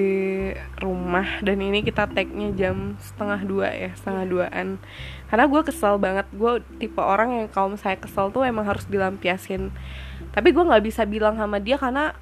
rumah 0.83 1.39
dan 1.39 1.63
ini 1.63 1.87
kita 1.87 2.11
tagnya 2.11 2.51
jam 2.51 2.99
setengah 2.99 3.47
dua 3.47 3.71
ya 3.71 3.91
setengah 3.95 4.27
duaan 4.27 4.83
karena 5.31 5.47
gue 5.47 5.63
kesel 5.63 5.97
banget. 6.03 6.27
Gue 6.35 6.59
tipe 6.83 6.99
orang 6.99 7.31
yang 7.31 7.47
kalau 7.49 7.79
saya 7.79 7.95
kesel 7.95 8.35
tuh 8.35 8.43
emang 8.43 8.67
harus 8.67 8.83
dilampiasin. 8.91 9.71
Tapi 10.35 10.51
gue 10.51 10.65
nggak 10.67 10.83
bisa 10.83 11.07
bilang 11.07 11.39
sama 11.39 11.63
dia 11.63 11.79
karena 11.79 12.19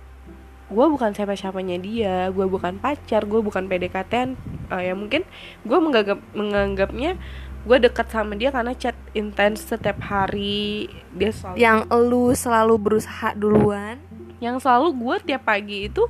gue 0.69 0.87
bukan 0.93 1.17
siapa 1.17 1.33
siapanya 1.33 1.81
dia. 1.81 2.29
Gue 2.29 2.45
bukan 2.45 2.77
pacar 2.77 3.25
gue 3.25 3.41
bukan 3.41 3.65
PDKT 3.65 4.37
uh, 4.69 4.83
ya 4.85 4.93
mungkin 4.93 5.25
gue 5.65 5.79
menganggap 5.81 6.21
menganggapnya 6.37 7.17
gue 7.65 7.77
dekat 7.81 8.07
sama 8.13 8.37
dia 8.37 8.53
karena 8.53 8.77
chat 8.77 8.95
intens 9.17 9.65
setiap 9.65 10.05
hari. 10.05 10.93
Dia 11.17 11.33
selalu 11.33 11.57
yang 11.57 11.79
lu 11.89 12.37
selalu 12.37 12.75
berusaha 12.77 13.33
duluan? 13.33 13.97
Yang 14.39 14.69
selalu 14.69 14.93
gue 15.01 15.17
tiap 15.33 15.49
pagi 15.49 15.89
itu 15.89 16.05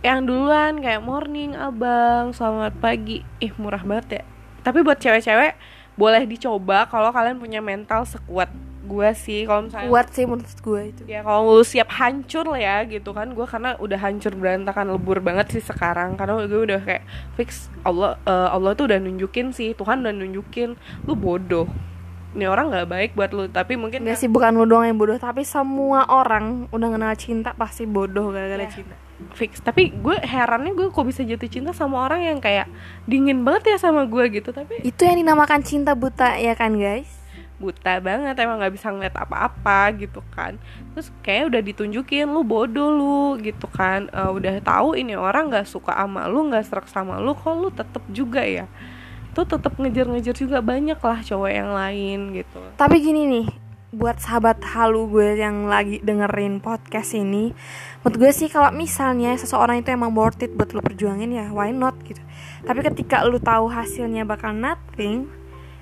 yang 0.00 0.22
duluan 0.22 0.78
kayak 0.78 1.02
morning 1.02 1.58
abang. 1.58 2.30
Selamat 2.30 2.78
pagi. 2.78 3.26
Ih 3.42 3.52
murah 3.58 3.82
banget 3.82 4.22
ya. 4.22 4.24
Tapi 4.60 4.84
buat 4.84 5.00
cewek-cewek 5.00 5.79
boleh 6.00 6.24
dicoba 6.24 6.88
kalau 6.88 7.12
kalian 7.12 7.36
punya 7.36 7.60
mental 7.60 8.08
sekuat 8.08 8.48
gue 8.80 9.10
sih 9.14 9.40
kalau 9.46 9.68
misalnya 9.68 9.86
kuat 9.86 10.06
sih 10.10 10.24
menurut 10.26 10.60
gue 10.64 10.80
itu. 10.90 11.02
Ya 11.06 11.20
kalau 11.22 11.60
lu 11.60 11.62
siap 11.62 11.92
hancur 11.94 12.44
lah 12.48 12.60
ya 12.60 12.76
gitu 12.88 13.12
kan. 13.12 13.30
Gue 13.36 13.46
karena 13.46 13.76
udah 13.78 13.98
hancur 14.00 14.32
berantakan 14.34 14.96
lebur 14.96 15.22
banget 15.22 15.52
sih 15.54 15.62
sekarang. 15.62 16.18
Karena 16.18 16.42
gue 16.48 16.62
udah 16.64 16.80
kayak 16.82 17.04
fix 17.38 17.70
Allah 17.86 18.18
eh, 18.24 18.48
Allah 18.50 18.72
tuh 18.74 18.90
udah 18.90 18.98
nunjukin 18.98 19.54
sih 19.54 19.76
Tuhan 19.76 20.02
udah 20.02 20.14
nunjukin. 20.16 20.74
Lu 21.06 21.14
bodoh 21.14 21.70
ini 22.30 22.46
orang 22.46 22.70
nggak 22.70 22.86
baik 22.86 23.10
buat 23.12 23.30
lu 23.30 23.50
tapi 23.50 23.74
mungkin 23.74 24.06
Enggak 24.06 24.18
sih 24.18 24.30
bukan 24.30 24.54
lu 24.54 24.62
doang 24.62 24.86
yang 24.86 24.94
bodoh 24.94 25.18
Tapi 25.18 25.42
semua 25.42 26.06
orang 26.06 26.70
udah 26.70 26.88
kenal 26.88 27.10
cinta 27.14 27.50
pasti 27.52 27.84
bodoh 27.84 28.30
gara-gara 28.30 28.62
Iya. 28.62 28.70
cinta. 28.70 28.94
Fix. 29.34 29.60
Tapi 29.60 29.92
gue 29.92 30.16
herannya 30.16 30.72
gue 30.72 30.88
kok 30.88 31.04
bisa 31.04 31.20
jatuh 31.20 31.44
cinta 31.44 31.74
sama 31.74 32.06
orang 32.06 32.24
yang 32.24 32.38
kayak 32.38 32.70
dingin 33.04 33.42
banget 33.42 33.74
ya 33.74 33.76
sama 33.76 34.06
gue 34.06 34.24
gitu 34.32 34.48
tapi 34.48 34.80
Itu 34.80 35.04
yang 35.04 35.18
dinamakan 35.18 35.60
cinta 35.60 35.92
buta 35.92 36.38
ya 36.38 36.56
kan 36.56 36.72
guys? 36.72 37.20
Buta 37.60 38.00
banget 38.00 38.32
emang 38.40 38.56
nggak 38.56 38.72
bisa 38.72 38.88
ngeliat 38.88 39.12
apa-apa 39.12 39.92
gitu 39.92 40.24
kan. 40.32 40.56
Terus 40.96 41.12
kayak 41.20 41.52
udah 41.52 41.60
ditunjukin 41.60 42.24
lu 42.24 42.40
bodoh 42.40 42.88
lu 42.88 43.20
gitu 43.44 43.68
kan. 43.68 44.08
Eh, 44.08 44.30
udah 44.32 44.56
tahu 44.64 44.96
ini 44.96 45.12
orang 45.12 45.52
nggak 45.52 45.68
suka 45.68 45.92
sama 45.92 46.24
lu 46.24 46.48
nggak 46.48 46.64
serak 46.64 46.88
sama 46.88 47.20
lu 47.20 47.36
kok 47.36 47.52
lu 47.52 47.68
tetep 47.68 48.00
juga 48.08 48.40
ya 48.40 48.64
tuh 49.32 49.46
tetep 49.46 49.72
ngejar-ngejar 49.78 50.34
juga 50.34 50.58
banyak 50.60 50.98
lah 50.98 51.18
cowok 51.22 51.50
yang 51.50 51.70
lain 51.72 52.18
gitu. 52.42 52.60
Tapi 52.76 52.96
gini 53.02 53.22
nih 53.26 53.46
Buat 53.90 54.22
sahabat 54.22 54.62
halu 54.70 55.10
gue 55.10 55.34
yang 55.34 55.66
lagi 55.66 55.98
dengerin 55.98 56.62
podcast 56.62 57.18
ini 57.18 57.50
Menurut 58.02 58.16
gue 58.22 58.30
sih 58.30 58.46
kalau 58.46 58.70
misalnya 58.70 59.34
seseorang 59.34 59.82
itu 59.82 59.90
emang 59.90 60.14
worth 60.14 60.46
it 60.46 60.54
buat 60.54 60.70
lu 60.70 60.78
perjuangin 60.78 61.34
ya 61.34 61.50
why 61.50 61.74
not 61.74 61.98
gitu. 62.06 62.22
Tapi 62.62 62.80
ketika 62.86 63.26
lu 63.26 63.42
tahu 63.42 63.66
hasilnya 63.66 64.22
bakal 64.22 64.54
nothing 64.54 65.26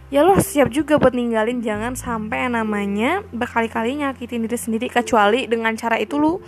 Ya 0.08 0.24
lo 0.24 0.40
siap 0.40 0.72
juga 0.72 0.96
buat 0.96 1.12
ninggalin 1.12 1.60
Jangan 1.60 1.92
sampai 1.92 2.48
yang 2.48 2.56
namanya 2.56 3.20
berkali-kali 3.28 4.00
nyakitin 4.00 4.48
diri 4.48 4.56
sendiri 4.56 4.86
Kecuali 4.88 5.44
dengan 5.44 5.76
cara 5.76 6.00
itu 6.00 6.16
lu 6.16 6.40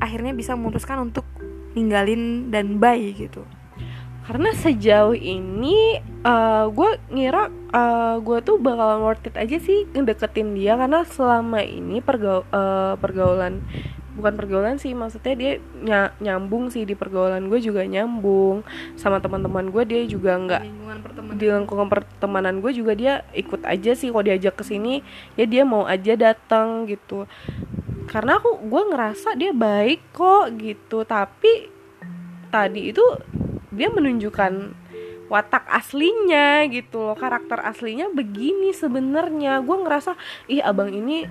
akhirnya 0.00 0.32
bisa 0.32 0.56
memutuskan 0.56 0.98
untuk 0.98 1.28
ninggalin 1.76 2.48
dan 2.48 2.80
bye 2.80 3.00
gitu 3.12 3.44
karena 4.22 4.54
sejauh 4.54 5.18
ini 5.18 5.98
eh, 6.02 6.64
gue 6.70 6.90
ngira 7.10 7.50
eh, 7.50 8.16
gue 8.22 8.38
tuh 8.46 8.56
bakalan 8.62 9.02
worth 9.02 9.26
it 9.26 9.34
aja 9.34 9.58
sih 9.58 9.90
ngedeketin 9.90 10.54
dia. 10.54 10.78
Karena 10.78 11.02
selama 11.02 11.58
ini 11.62 11.98
pergau 11.98 12.46
eh, 12.46 12.94
pergaulan 13.02 13.62
bukan 14.12 14.36
pergaulan 14.36 14.76
sih 14.76 14.92
maksudnya 14.92 15.32
dia 15.32 15.52
ny- 15.80 16.12
nyambung 16.20 16.68
sih 16.68 16.84
di 16.84 16.94
pergaulan 16.94 17.50
gue 17.50 17.58
juga 17.58 17.82
nyambung. 17.82 18.62
Sama 18.94 19.18
teman-teman 19.18 19.74
gue 19.74 19.82
dia 19.82 20.06
juga 20.06 20.38
nggak 20.38 20.62
di 21.34 21.46
lingkungan 21.50 21.90
pertemanan. 21.90 22.62
gue 22.62 22.72
juga 22.78 22.92
dia 22.94 23.14
ikut 23.34 23.66
aja 23.66 23.98
sih. 23.98 24.14
Kalau 24.14 24.22
diajak 24.22 24.54
ke 24.54 24.62
sini 24.62 25.02
ya 25.34 25.50
dia 25.50 25.66
mau 25.66 25.82
aja 25.82 26.14
datang 26.14 26.86
gitu. 26.86 27.26
Karena 28.06 28.38
aku 28.38 28.62
gue 28.70 28.82
ngerasa 28.86 29.34
dia 29.34 29.50
baik 29.50 30.14
kok 30.14 30.54
gitu. 30.62 31.02
Tapi 31.02 31.66
tadi 32.52 32.92
itu 32.92 33.02
dia 33.72 33.88
menunjukkan 33.88 34.76
watak 35.32 35.64
aslinya 35.72 36.68
gitu 36.68 37.08
loh 37.08 37.16
karakter 37.16 37.56
aslinya 37.64 38.12
begini 38.12 38.76
sebenarnya. 38.76 39.64
Gue 39.64 39.80
ngerasa 39.80 40.12
ih 40.52 40.60
abang 40.60 40.92
ini 40.92 41.24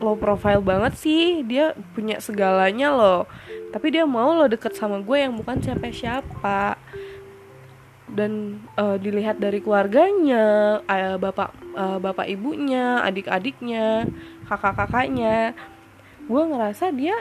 low 0.00 0.16
profile 0.16 0.64
banget 0.64 0.96
sih. 0.96 1.44
Dia 1.44 1.76
punya 1.92 2.16
segalanya 2.18 2.96
loh. 2.96 3.28
Tapi 3.70 3.92
dia 3.92 4.08
mau 4.08 4.32
lo 4.32 4.48
deket 4.48 4.72
sama 4.72 5.04
gue 5.04 5.20
yang 5.20 5.36
bukan 5.36 5.60
siapa-siapa. 5.60 6.80
Dan 8.08 8.64
eh, 8.76 8.96
dilihat 9.00 9.40
dari 9.40 9.60
keluarganya 9.60 10.80
eh, 10.84 11.16
bapak 11.20 11.50
eh, 11.76 11.98
bapak 12.00 12.26
ibunya 12.28 13.00
adik-adiknya 13.04 14.08
kakak-kakaknya 14.48 15.56
gue 16.22 16.42
ngerasa 16.54 16.94
dia 16.94 17.18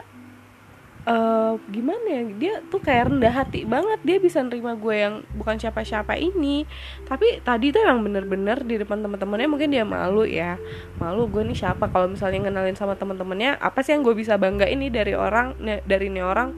uh, 1.06 1.58
gimana 1.70 2.06
ya 2.06 2.22
dia 2.38 2.54
tuh 2.70 2.82
kayak 2.82 3.10
rendah 3.10 3.34
hati 3.34 3.66
banget 3.66 4.00
dia 4.06 4.18
bisa 4.22 4.42
nerima 4.42 4.78
gue 4.78 4.96
yang 4.96 5.16
bukan 5.38 5.58
siapa-siapa 5.58 6.18
ini. 6.18 6.66
Tapi 7.06 7.42
tadi 7.42 7.74
tuh 7.74 7.82
yang 7.86 8.06
bener-bener 8.06 8.62
di 8.62 8.78
depan 8.82 9.02
teman-temannya 9.02 9.48
mungkin 9.50 9.70
dia 9.74 9.86
malu 9.86 10.26
ya. 10.28 10.58
Malu 11.02 11.28
gue 11.30 11.42
nih 11.46 11.58
siapa? 11.58 11.90
Kalau 11.90 12.12
misalnya 12.12 12.50
ngenalin 12.50 12.78
sama 12.78 12.94
teman-temannya 12.98 13.58
apa 13.58 13.82
sih 13.82 13.96
yang 13.98 14.06
gue 14.06 14.14
bisa 14.14 14.38
bangga 14.38 14.68
ini 14.70 14.94
dari 14.94 15.18
orang 15.18 15.58
dari 15.62 16.06
ini 16.10 16.22
orang? 16.22 16.54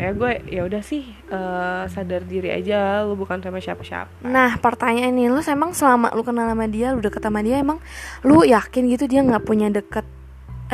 Ya 0.00 0.16
gue 0.16 0.32
ya 0.48 0.64
udah 0.64 0.80
sih 0.80 1.04
uh, 1.28 1.84
sadar 1.84 2.24
diri 2.24 2.48
aja 2.48 3.04
lu 3.04 3.20
bukan 3.20 3.36
sama 3.44 3.60
siapa-siapa. 3.60 4.24
Nah 4.24 4.56
pertanyaan 4.56 5.12
ini 5.12 5.28
lu 5.28 5.44
emang 5.44 5.76
selama 5.76 6.08
lu 6.16 6.24
kenal 6.24 6.48
sama 6.48 6.64
dia 6.72 6.96
lu 6.96 7.04
deket 7.04 7.20
sama 7.20 7.44
dia 7.44 7.60
emang 7.60 7.84
lu 8.24 8.40
yakin 8.40 8.88
gitu 8.88 9.04
dia 9.04 9.20
nggak 9.20 9.44
punya 9.44 9.68
deket 9.68 10.08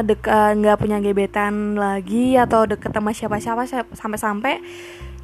dek 0.04 0.28
eh, 0.28 0.52
nggak 0.60 0.76
punya 0.76 1.00
gebetan 1.00 1.76
lagi 1.76 2.36
atau 2.36 2.68
deket 2.68 2.92
sama 2.92 3.16
siapa-siapa 3.16 3.64
sampai-sampai 3.96 4.60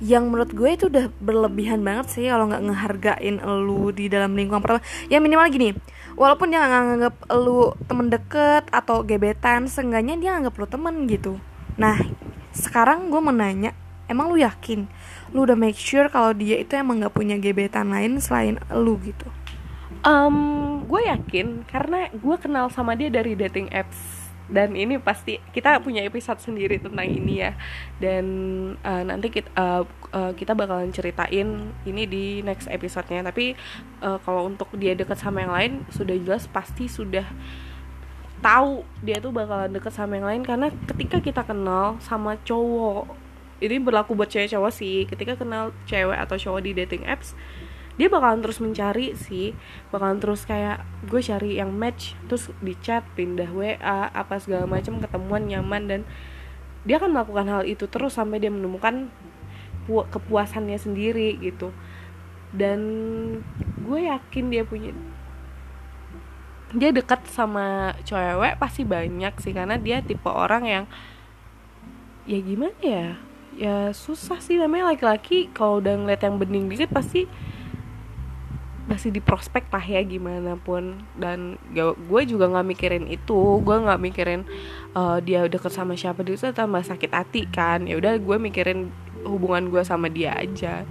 yang 0.02 0.26
menurut 0.26 0.50
gue 0.50 0.66
itu 0.74 0.90
udah 0.90 1.14
berlebihan 1.22 1.78
banget 1.86 2.10
sih 2.10 2.26
kalau 2.26 2.50
nggak 2.50 2.64
ngehargain 2.66 3.38
lu 3.38 3.94
di 3.94 4.10
dalam 4.10 4.34
lingkungan. 4.34 4.58
Pertama 4.58 4.82
ya 5.06 5.22
minimal 5.22 5.46
gini 5.46 5.68
walaupun 6.18 6.50
dia 6.50 6.58
nggak 6.58 6.84
nganggap 6.88 7.14
lu 7.38 7.70
temen 7.86 8.06
deket 8.10 8.64
atau 8.74 9.06
gebetan 9.06 9.70
seenggaknya 9.70 10.18
dia 10.18 10.30
nganggap 10.34 10.54
lu 10.58 10.66
temen 10.66 10.94
gitu. 11.06 11.38
Nah 11.78 12.02
sekarang 12.50 13.14
gue 13.14 13.20
mau 13.22 13.30
nanya 13.30 13.76
emang 14.10 14.34
lu 14.34 14.42
yakin? 14.42 14.90
Lu 15.30 15.46
udah 15.46 15.54
make 15.54 15.78
sure 15.78 16.10
kalau 16.10 16.34
dia 16.34 16.58
itu 16.58 16.74
emang 16.74 16.98
nggak 16.98 17.14
punya 17.14 17.38
gebetan 17.38 17.94
lain 17.94 18.18
selain 18.18 18.58
lu 18.74 18.98
gitu? 19.06 19.30
Um, 20.02 20.82
gue 20.90 20.98
yakin 21.06 21.62
karena 21.70 22.10
gue 22.10 22.36
kenal 22.42 22.66
sama 22.74 22.98
dia 22.98 23.06
dari 23.06 23.38
dating 23.38 23.70
apps 23.70 24.21
dan 24.52 24.76
ini 24.76 25.00
pasti 25.00 25.40
kita 25.56 25.80
punya 25.80 26.04
episode 26.04 26.36
sendiri 26.36 26.76
tentang 26.76 27.08
ini 27.08 27.40
ya. 27.40 27.56
Dan 27.96 28.24
uh, 28.84 29.02
nanti 29.02 29.32
kita 29.32 29.48
uh, 29.56 29.82
uh, 30.12 30.32
kita 30.36 30.52
bakalan 30.52 30.92
ceritain 30.92 31.72
ini 31.88 32.04
di 32.04 32.24
next 32.44 32.68
episodenya. 32.68 33.24
Tapi 33.32 33.56
uh, 34.04 34.20
kalau 34.20 34.52
untuk 34.52 34.68
dia 34.76 34.92
deket 34.92 35.16
sama 35.16 35.40
yang 35.40 35.56
lain 35.56 35.72
sudah 35.88 36.12
jelas 36.20 36.44
pasti 36.52 36.84
sudah 36.84 37.24
tahu 38.44 38.84
dia 39.00 39.24
tuh 39.24 39.32
bakalan 39.32 39.72
deket 39.72 39.96
sama 39.96 40.20
yang 40.20 40.28
lain. 40.28 40.42
Karena 40.44 40.68
ketika 40.68 41.24
kita 41.24 41.42
kenal 41.48 41.96
sama 42.04 42.36
cowok 42.44 43.08
ini 43.64 43.80
berlaku 43.80 44.12
buat 44.12 44.28
cewek 44.28 44.52
cowok 44.52 44.72
sih. 44.76 45.08
Ketika 45.08 45.40
kenal 45.40 45.72
cewek 45.88 46.20
atau 46.20 46.36
cowok 46.36 46.60
di 46.60 46.76
dating 46.76 47.08
apps 47.08 47.32
dia 48.00 48.08
bakalan 48.08 48.40
terus 48.40 48.58
mencari 48.58 49.12
sih 49.12 49.52
bakalan 49.92 50.16
terus 50.16 50.48
kayak 50.48 50.80
gue 51.06 51.20
cari 51.20 51.60
yang 51.60 51.76
match 51.76 52.16
terus 52.24 52.48
di 52.64 52.72
chat 52.80 53.04
pindah 53.12 53.52
wa 53.52 53.68
apa 54.16 54.40
segala 54.40 54.64
macam 54.64 54.96
ketemuan 54.96 55.44
nyaman 55.44 55.82
dan 55.84 56.00
dia 56.82 56.98
akan 56.98 57.14
melakukan 57.14 57.46
hal 57.46 57.62
itu 57.62 57.86
terus 57.86 58.18
sampai 58.18 58.42
dia 58.42 58.50
menemukan 58.50 59.06
pu 59.86 60.02
kepuasannya 60.06 60.78
sendiri 60.78 61.38
gitu. 61.38 61.70
Dan 62.52 62.80
gue 63.80 64.00
yakin 64.06 64.52
dia 64.52 64.62
punya 64.66 64.92
dia 66.72 66.88
dekat 66.88 67.28
sama 67.28 67.96
cewek 68.04 68.56
pasti 68.56 68.82
banyak 68.84 69.36
sih 69.40 69.52
karena 69.52 69.76
dia 69.76 70.00
tipe 70.00 70.28
orang 70.28 70.64
yang 70.64 70.84
ya 72.24 72.38
gimana 72.40 72.78
ya? 72.82 73.08
Ya 73.52 73.76
susah 73.92 74.40
sih 74.40 74.56
namanya 74.56 74.96
laki-laki 74.96 75.52
kalau 75.52 75.84
udah 75.84 76.00
ngeliat 76.00 76.24
yang 76.24 76.40
bening 76.40 76.72
dikit 76.72 76.88
pasti 76.88 77.28
masih 78.88 79.14
di 79.14 79.22
prospek 79.22 79.70
lah 79.70 79.84
ya 79.84 80.00
gimana 80.02 80.58
pun. 80.58 80.98
Dan 81.18 81.58
gue 81.74 82.22
juga 82.26 82.50
nggak 82.50 82.66
mikirin 82.66 83.04
itu. 83.08 83.60
Gue 83.62 83.76
nggak 83.78 84.00
mikirin 84.02 84.42
uh, 84.96 85.18
dia 85.22 85.46
deket 85.46 85.72
sama 85.72 85.94
siapa. 85.94 86.22
Dia 86.26 86.52
tambah 86.52 86.82
sakit 86.82 87.10
hati 87.12 87.42
kan. 87.48 87.86
Ya 87.86 87.98
udah 87.98 88.18
gue 88.18 88.36
mikirin 88.38 88.90
hubungan 89.22 89.70
gue 89.70 89.82
sama 89.86 90.10
dia 90.10 90.34
aja. 90.34 90.82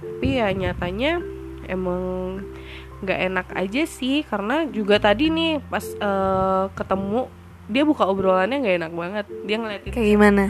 Tapi 0.00 0.40
ya 0.40 0.52
nyatanya 0.52 1.20
emang 1.68 2.02
nggak 3.04 3.20
enak 3.32 3.46
aja 3.56 3.82
sih. 3.84 4.24
Karena 4.24 4.64
juga 4.68 5.00
tadi 5.00 5.28
nih 5.28 5.60
pas 5.68 5.84
uh, 6.00 6.72
ketemu 6.72 7.28
dia 7.64 7.82
buka 7.84 8.04
obrolannya 8.04 8.60
nggak 8.60 8.76
enak 8.80 8.92
banget. 8.92 9.26
Dia 9.44 9.56
ngeliatin 9.60 9.90
kayak 9.92 10.08
gimana? 10.08 10.44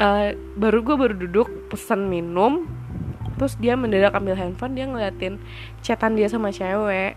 uh, 0.00 0.28
baru 0.56 0.78
gue 0.84 0.96
baru 0.96 1.14
duduk 1.16 1.48
pesen 1.72 2.08
minum 2.08 2.68
terus 3.36 3.54
dia 3.60 3.76
mendadak 3.76 4.16
ambil 4.16 4.34
handphone 4.36 4.74
dia 4.74 4.88
ngeliatin 4.88 5.40
chatan 5.84 6.16
dia 6.16 6.26
sama 6.26 6.50
cewek. 6.50 7.16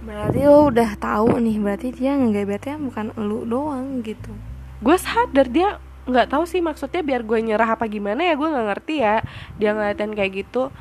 Berarti 0.00 0.40
lo 0.48 0.72
udah 0.72 0.96
tahu 0.96 1.36
nih 1.44 1.60
berarti 1.60 1.88
dia 1.92 2.16
ngegebetnya 2.16 2.80
bukan 2.80 3.12
lu 3.20 3.44
doang 3.44 4.00
gitu. 4.00 4.32
Gue 4.80 4.96
sadar 4.96 5.48
dia 5.48 5.76
nggak 6.08 6.32
tahu 6.32 6.48
sih 6.48 6.64
maksudnya 6.64 7.04
biar 7.04 7.20
gue 7.20 7.36
nyerah 7.44 7.76
apa 7.76 7.84
gimana 7.84 8.24
ya 8.24 8.34
gue 8.36 8.48
nggak 8.48 8.66
ngerti 8.72 8.94
ya. 9.04 9.20
Dia 9.60 9.76
ngeliatin 9.76 10.12
kayak 10.16 10.32
gitu. 10.44 10.72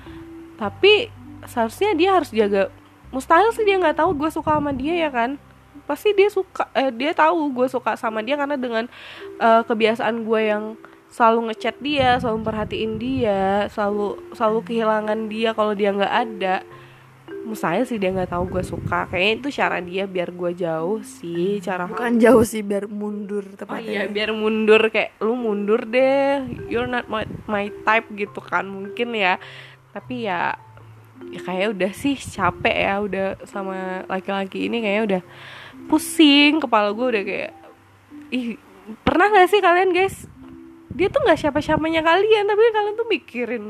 Tapi 0.56 1.12
seharusnya 1.48 1.91
dia 1.95 2.10
harus 2.15 2.32
jaga 2.32 2.72
mustahil 3.12 3.50
sih 3.52 3.65
dia 3.65 3.76
nggak 3.76 3.98
tahu 4.00 4.15
gue 4.15 4.30
suka 4.32 4.56
sama 4.56 4.72
dia 4.72 4.95
ya 4.95 5.10
kan. 5.12 5.36
Pasti 5.84 6.15
dia 6.15 6.32
suka 6.32 6.72
eh, 6.72 6.91
dia 6.95 7.12
tahu 7.12 7.52
gue 7.52 7.67
suka 7.67 8.00
sama 8.00 8.24
dia 8.24 8.39
karena 8.39 8.56
dengan 8.56 8.88
uh, 9.43 9.67
kebiasaan 9.67 10.24
gue 10.24 10.41
yang 10.48 10.63
selalu 11.10 11.50
ngechat 11.50 11.76
dia 11.82 12.22
selalu 12.22 12.39
perhatiin 12.45 12.93
dia 13.02 13.65
selalu 13.74 14.22
selalu 14.38 14.60
kehilangan 14.65 15.19
dia 15.26 15.50
kalau 15.58 15.74
dia 15.74 15.89
nggak 15.89 16.15
ada. 16.15 16.56
Saya 17.50 17.82
sih 17.82 17.98
dia 17.98 18.13
nggak 18.13 18.30
tahu 18.30 18.45
gue 18.45 18.62
suka. 18.62 19.10
Kayaknya 19.10 19.34
itu 19.41 19.50
cara 19.58 19.78
dia 19.82 20.04
biar 20.06 20.30
gue 20.30 20.52
jauh 20.54 21.02
sih 21.02 21.58
cara 21.65 21.89
bukan 21.89 22.22
jauh 22.22 22.45
sih 22.45 22.62
biar 22.62 22.86
mundur 22.86 23.41
tepatnya. 23.58 23.82
Oh 23.82 23.89
iya 23.89 24.04
biar 24.06 24.30
mundur 24.38 24.82
kayak 24.93 25.17
lu 25.17 25.34
mundur 25.34 25.82
deh. 25.89 26.45
You're 26.69 26.86
not 26.86 27.10
my, 27.10 27.26
my 27.50 27.74
type 27.82 28.06
gitu 28.13 28.38
kan 28.38 28.69
mungkin 28.69 29.17
ya. 29.17 29.41
Tapi 29.89 30.30
ya 30.30 30.54
ya 31.34 31.39
kayak 31.41 31.74
udah 31.74 31.91
sih 31.98 32.22
capek 32.22 32.76
ya. 32.86 32.93
Udah 33.02 33.28
sama 33.50 34.06
laki-laki 34.06 34.69
ini 34.69 34.86
kayak 34.86 35.02
udah 35.10 35.22
pusing 35.89 36.62
kepala 36.62 36.93
gue 36.93 37.08
udah 37.17 37.24
kayak 37.26 37.52
ih 38.30 38.62
pernah 39.02 39.30
gak 39.34 39.50
sih 39.50 39.62
kalian 39.62 39.89
guys 39.89 40.30
dia 40.89 41.08
tuh 41.08 41.21
nggak 41.21 41.38
siapa-siapanya 41.38 42.02
kalian 42.02 42.49
tapi 42.49 42.62
kalian 42.73 42.95
tuh 42.97 43.08
mikirin 43.08 43.65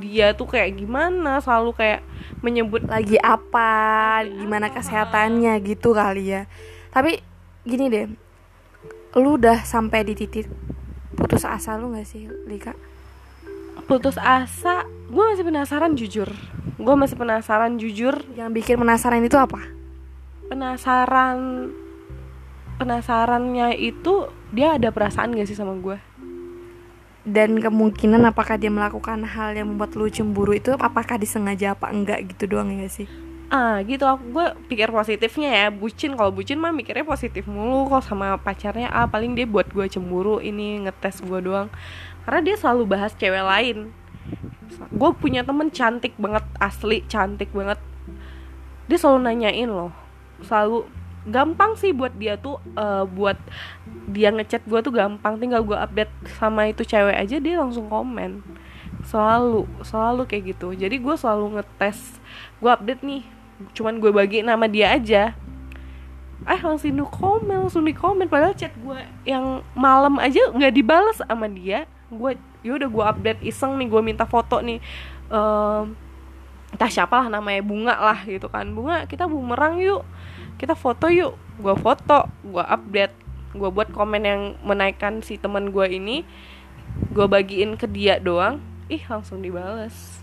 dia 0.00 0.32
tuh 0.32 0.48
kayak 0.48 0.80
gimana 0.80 1.36
selalu 1.44 1.76
kayak 1.76 2.00
menyebut 2.40 2.88
lagi 2.88 3.20
apa 3.20 4.24
gimana 4.24 4.72
kesehatannya 4.72 5.60
gitu 5.60 5.92
kali 5.92 6.32
ya. 6.32 6.42
Tapi 6.88 7.20
gini 7.68 7.84
deh 7.92 8.06
lu 9.20 9.38
udah 9.38 9.62
sampai 9.62 10.02
di 10.02 10.16
titik 10.16 10.50
putus 11.14 11.46
asa 11.46 11.76
lu 11.76 11.92
nggak 11.92 12.08
sih 12.08 12.26
Lika? 12.48 12.72
Putus 13.84 14.16
asa? 14.16 14.88
Gue 15.12 15.24
masih 15.34 15.44
penasaran 15.44 15.92
jujur. 15.92 16.32
Gue 16.80 16.94
masih 16.96 17.20
penasaran 17.20 17.76
jujur. 17.76 18.16
Yang 18.32 18.50
bikin 18.56 18.76
penasaran 18.80 19.20
itu 19.20 19.36
apa? 19.36 19.60
Penasaran 20.48 21.68
penasarannya 22.80 23.76
itu 23.78 24.32
dia 24.50 24.74
ada 24.78 24.90
perasaan 24.90 25.34
gak 25.34 25.46
sih 25.46 25.54
sama 25.58 25.78
gue 25.78 25.98
dan 27.24 27.56
kemungkinan 27.56 28.20
apakah 28.28 28.60
dia 28.60 28.68
melakukan 28.68 29.24
hal 29.24 29.56
yang 29.56 29.72
membuat 29.72 29.96
lu 29.96 30.12
cemburu 30.12 30.52
itu 30.52 30.76
apakah 30.76 31.16
disengaja 31.16 31.72
apa 31.72 31.88
enggak 31.88 32.28
gitu 32.36 32.56
doang 32.56 32.68
ya 32.68 32.84
sih? 32.88 33.08
Ah 33.48 33.80
gitu. 33.84 34.04
Aku 34.04 34.28
gue 34.32 34.46
pikir 34.68 34.92
positifnya 34.92 35.50
ya. 35.50 35.66
Bucin 35.72 36.16
kalau 36.20 36.32
bucin 36.32 36.60
mah 36.60 36.72
mikirnya 36.72 37.04
positif 37.04 37.48
mulu. 37.48 37.88
Kok 37.88 38.04
sama 38.04 38.36
pacarnya 38.36 38.92
ah 38.92 39.08
paling 39.08 39.32
dia 39.32 39.48
buat 39.48 39.68
gue 39.72 39.88
cemburu 39.88 40.40
ini 40.44 40.84
ngetes 40.84 41.24
gue 41.24 41.40
doang. 41.40 41.72
Karena 42.28 42.40
dia 42.44 42.56
selalu 42.60 42.84
bahas 42.88 43.16
cewek 43.16 43.44
lain. 43.44 43.92
Gue 44.92 45.10
punya 45.16 45.44
temen 45.44 45.72
cantik 45.72 46.16
banget 46.20 46.44
asli 46.60 47.04
cantik 47.08 47.52
banget. 47.56 47.80
Dia 48.84 48.98
selalu 49.00 49.32
nanyain 49.32 49.70
loh. 49.72 49.92
Selalu 50.44 50.84
gampang 51.24 51.72
sih 51.80 51.96
buat 51.96 52.12
dia 52.12 52.36
tuh 52.36 52.60
uh, 52.76 53.08
buat 53.08 53.40
dia 54.12 54.28
ngechat 54.28 54.68
gue 54.68 54.80
tuh 54.84 54.92
gampang 54.92 55.40
tinggal 55.40 55.64
gue 55.64 55.76
update 55.76 56.12
sama 56.36 56.68
itu 56.68 56.84
cewek 56.84 57.16
aja 57.16 57.36
dia 57.40 57.54
langsung 57.56 57.88
komen. 57.88 58.44
Selalu 59.08 59.64
selalu 59.80 60.28
kayak 60.28 60.56
gitu. 60.56 60.76
Jadi 60.76 60.96
gue 61.00 61.14
selalu 61.16 61.60
ngetes 61.60 62.20
gue 62.60 62.70
update 62.70 63.02
nih 63.02 63.22
cuman 63.72 64.02
gue 64.02 64.10
bagi 64.12 64.44
nama 64.44 64.68
dia 64.68 64.92
aja. 64.92 65.32
Eh 66.44 66.60
langsung 66.60 66.92
di 66.92 67.00
komen 67.00 67.56
langsung 67.68 67.88
di 67.88 67.96
komen 67.96 68.28
padahal 68.28 68.52
chat 68.52 68.76
gue 68.76 69.00
yang 69.24 69.64
malam 69.72 70.20
aja 70.20 70.52
nggak 70.52 70.74
dibalas 70.76 71.24
sama 71.24 71.48
dia. 71.48 71.88
Gue 72.12 72.36
yaudah 72.60 72.88
gue 72.92 73.04
update 73.04 73.40
iseng 73.48 73.80
nih 73.80 73.88
gue 73.88 74.02
minta 74.04 74.28
foto 74.28 74.60
nih 74.60 74.76
uh, 75.32 75.88
entah 76.74 76.90
siapa 76.90 77.24
lah 77.24 77.28
namanya 77.32 77.64
bunga 77.64 77.96
lah 77.96 78.18
gitu 78.28 78.52
kan. 78.52 78.68
Bunga 78.76 79.08
kita 79.08 79.24
bumerang 79.24 79.80
yuk 79.80 80.04
kita 80.60 80.78
foto 80.78 81.10
yuk 81.10 81.34
gue 81.58 81.74
foto 81.78 82.30
gue 82.42 82.64
update 82.64 83.24
gue 83.54 83.70
buat 83.70 83.88
komen 83.94 84.22
yang 84.26 84.42
menaikkan 84.66 85.22
si 85.22 85.38
teman 85.38 85.70
gue 85.70 85.86
ini 85.86 86.26
gue 87.14 87.26
bagiin 87.26 87.78
ke 87.78 87.86
dia 87.90 88.18
doang. 88.18 88.62
Ih 88.90 89.02
langsung 89.06 89.40
dibales. 89.40 90.20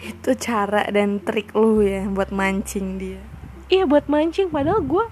Itu 0.00 0.32
cara 0.36 0.88
dan 0.88 1.20
trik 1.20 1.52
lu 1.52 1.84
ya 1.84 2.08
buat 2.08 2.32
mancing 2.32 2.96
dia. 2.96 3.20
Iya 3.68 3.84
buat 3.84 4.08
mancing. 4.08 4.48
Padahal 4.48 4.80
gue 4.80 5.04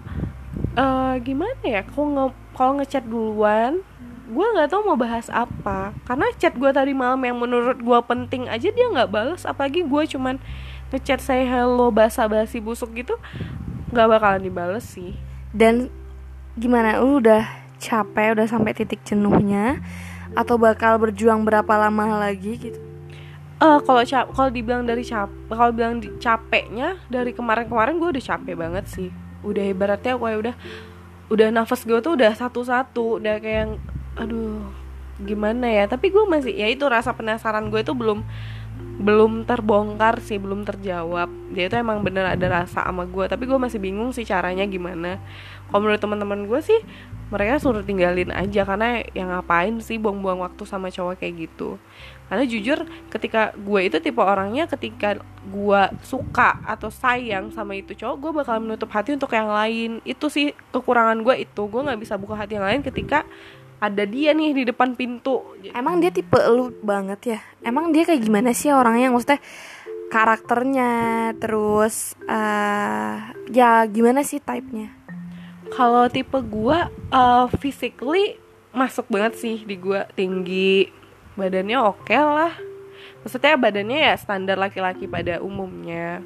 uh, 0.80 1.14
gimana 1.20 1.60
ya 1.62 1.84
kalau 1.84 2.08
nge 2.08 2.26
kalau 2.56 2.72
ngechat 2.80 3.04
duluan 3.06 3.84
gue 4.28 4.44
nggak 4.44 4.68
tahu 4.68 4.84
mau 4.88 4.98
bahas 4.98 5.28
apa. 5.32 5.92
Karena 6.08 6.28
chat 6.36 6.56
gue 6.56 6.68
tadi 6.72 6.92
malam 6.96 7.20
yang 7.24 7.36
menurut 7.36 7.80
gue 7.80 8.00
penting 8.04 8.48
aja 8.48 8.68
dia 8.68 8.86
nggak 8.88 9.12
balas 9.12 9.44
apalagi 9.44 9.84
gue 9.84 10.02
cuman 10.08 10.40
ngechat 10.88 11.20
saya 11.20 11.44
hello 11.44 11.92
basa 11.92 12.24
basi 12.24 12.64
busuk 12.64 12.96
gitu 12.96 13.20
nggak 13.92 14.08
bakalan 14.08 14.42
dibales 14.44 14.84
sih. 14.84 15.16
Dan 15.52 15.88
gimana 16.58 17.00
lu 17.00 17.22
udah 17.22 17.44
capek 17.78 18.36
udah 18.36 18.46
sampai 18.46 18.76
titik 18.76 19.00
jenuhnya? 19.06 19.80
Atau 20.36 20.60
bakal 20.60 21.00
berjuang 21.00 21.42
berapa 21.42 21.72
lama 21.78 22.20
lagi 22.20 22.58
gitu? 22.58 22.80
Uh, 23.58 23.82
kalau 23.82 24.06
cap 24.06 24.30
kalau 24.30 24.54
dibilang 24.54 24.86
dari 24.86 25.02
cap 25.02 25.26
kalau 25.50 25.74
bilang 25.74 25.98
di, 25.98 26.14
capeknya 26.22 26.94
dari 27.10 27.34
kemarin-kemarin 27.34 27.98
gue 27.98 28.14
udah 28.14 28.24
capek 28.24 28.54
banget 28.54 28.84
sih. 28.86 29.10
Udah 29.42 29.64
ibaratnya 29.66 30.14
kayak 30.14 30.38
udah 30.38 30.54
udah 31.28 31.48
nafas 31.50 31.82
gue 31.82 31.98
tuh 31.98 32.14
udah 32.14 32.32
satu-satu. 32.38 33.18
Udah 33.18 33.42
kayak 33.42 33.58
yang 33.66 33.72
aduh 34.14 34.62
gimana 35.18 35.66
ya? 35.66 35.90
Tapi 35.90 36.14
gue 36.14 36.22
masih 36.30 36.54
ya 36.54 36.70
itu 36.70 36.86
rasa 36.86 37.10
penasaran 37.16 37.66
gue 37.72 37.82
itu 37.82 37.90
belum 37.96 38.22
belum 38.98 39.46
terbongkar 39.46 40.18
sih 40.18 40.42
belum 40.42 40.66
terjawab. 40.66 41.30
Dia 41.54 41.70
itu 41.70 41.78
emang 41.78 42.02
bener 42.02 42.26
ada 42.26 42.46
rasa 42.50 42.82
sama 42.82 43.06
gue 43.06 43.24
tapi 43.30 43.46
gue 43.46 43.54
masih 43.54 43.78
bingung 43.78 44.10
sih 44.10 44.26
caranya 44.26 44.66
gimana. 44.66 45.22
Kalau 45.70 45.80
menurut 45.86 46.02
teman-teman 46.02 46.50
gue 46.50 46.60
sih 46.60 46.80
mereka 47.30 47.62
suruh 47.62 47.86
tinggalin 47.86 48.34
aja. 48.34 48.66
Karena 48.66 49.06
yang 49.14 49.30
ngapain 49.30 49.78
sih 49.78 50.02
buang-buang 50.02 50.42
waktu 50.42 50.62
sama 50.66 50.90
cowok 50.90 51.22
kayak 51.22 51.46
gitu. 51.46 51.78
Karena 52.28 52.44
jujur 52.44 52.84
ketika 53.08 53.54
gue 53.56 53.80
itu 53.88 53.96
tipe 54.02 54.20
orangnya 54.20 54.68
ketika 54.68 55.16
gue 55.48 55.82
suka 56.04 56.60
atau 56.66 56.92
sayang 56.92 57.54
sama 57.54 57.78
itu 57.78 57.96
cowok 57.96 58.16
gue 58.20 58.30
bakal 58.42 58.60
menutup 58.60 58.90
hati 58.90 59.14
untuk 59.14 59.30
yang 59.30 59.48
lain. 59.48 60.02
Itu 60.02 60.26
sih 60.26 60.52
kekurangan 60.74 61.22
gue 61.22 61.46
itu. 61.46 61.62
Gue 61.70 61.86
nggak 61.86 62.02
bisa 62.02 62.18
buka 62.18 62.34
hati 62.34 62.58
yang 62.58 62.66
lain 62.66 62.82
ketika 62.82 63.22
ada 63.78 64.04
dia 64.04 64.34
nih 64.34 64.50
di 64.54 64.62
depan 64.66 64.98
pintu. 64.98 65.54
Emang 65.70 66.02
dia 66.02 66.10
tipe 66.10 66.38
lu 66.50 66.74
banget 66.82 67.38
ya? 67.38 67.40
Emang 67.62 67.94
dia 67.94 68.02
kayak 68.02 68.22
gimana 68.26 68.50
sih 68.50 68.74
orangnya? 68.74 69.14
Maksudnya 69.14 69.40
karakternya 70.10 70.90
terus 71.38 72.18
uh, 72.26 73.30
ya 73.50 73.86
gimana 73.86 74.26
sih 74.26 74.42
type-nya? 74.42 74.90
Kalau 75.70 76.10
tipe 76.10 76.38
gue 76.42 76.78
uh, 77.14 77.46
physically 77.62 78.40
masuk 78.74 79.06
banget 79.08 79.38
sih 79.38 79.62
di 79.62 79.78
gue 79.78 80.00
tinggi 80.18 80.90
badannya 81.38 81.78
oke 81.78 82.02
okay 82.02 82.18
lah. 82.18 82.54
Maksudnya 83.22 83.54
badannya 83.54 83.98
ya 84.10 84.14
standar 84.18 84.58
laki-laki 84.58 85.06
pada 85.06 85.38
umumnya. 85.38 86.18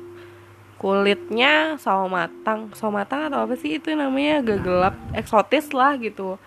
Kulitnya 0.80 1.76
sawo 1.76 2.08
matang. 2.08 2.72
Sawo 2.72 2.96
matang 2.96 3.28
atau 3.28 3.44
apa 3.44 3.54
sih 3.60 3.76
itu 3.76 3.92
namanya? 3.92 4.40
Agak 4.40 4.58
gelap. 4.64 4.94
Eksotis 5.12 5.68
lah 5.76 6.00
gitu 6.00 6.40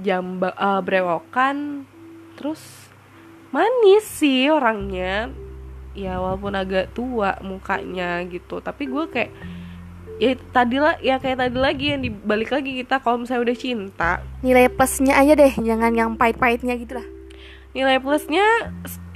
jam 0.00 0.40
uh, 0.40 0.80
brewokan 0.80 1.88
terus 2.38 2.60
manis 3.52 4.04
sih 4.04 4.48
orangnya. 4.48 5.32
Ya 5.92 6.16
walaupun 6.16 6.56
agak 6.56 6.96
tua 6.96 7.36
mukanya 7.44 8.24
gitu. 8.24 8.64
Tapi 8.64 8.88
gue 8.88 9.04
kayak 9.12 9.32
ya 10.16 10.32
tadi 10.52 10.76
lah 10.80 10.96
ya 11.04 11.20
kayak 11.20 11.48
tadi 11.48 11.56
lagi 11.56 11.86
yang 11.92 12.00
dibalik 12.00 12.48
lagi 12.48 12.80
kita 12.84 13.00
kalau 13.00 13.24
misalnya 13.24 13.52
udah 13.52 13.56
cinta. 13.58 14.12
Nilai 14.40 14.72
plusnya 14.72 15.20
aja 15.20 15.36
deh 15.36 15.52
jangan 15.60 15.92
yang 15.92 16.16
pahit-pahitnya 16.16 16.76
gitu 16.80 16.96
lah 16.96 17.21
nilai 17.72 17.96
plusnya 18.04 18.44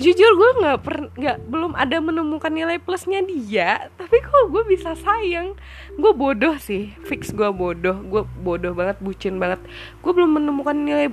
jujur 0.00 0.32
gue 0.32 0.50
nggak 0.64 0.78
per 0.80 0.96
nggak 1.12 1.38
belum 1.44 1.76
ada 1.76 2.00
menemukan 2.00 2.48
nilai 2.48 2.80
plusnya 2.80 3.20
dia 3.20 3.92
tapi 4.00 4.24
kok 4.24 4.48
gue 4.48 4.64
bisa 4.64 4.96
sayang. 4.96 5.52
Gue 6.00 6.12
bodoh 6.16 6.56
sih 6.56 6.96
fix 7.04 7.32
gue 7.36 7.48
bodoh 7.52 8.00
gue 8.00 8.22
bodoh 8.40 8.72
banget 8.72 8.96
bucin 9.04 9.36
banget. 9.36 9.60
Gue 10.00 10.12
belum 10.16 10.40
menemukan 10.40 10.76
nilai 10.76 11.12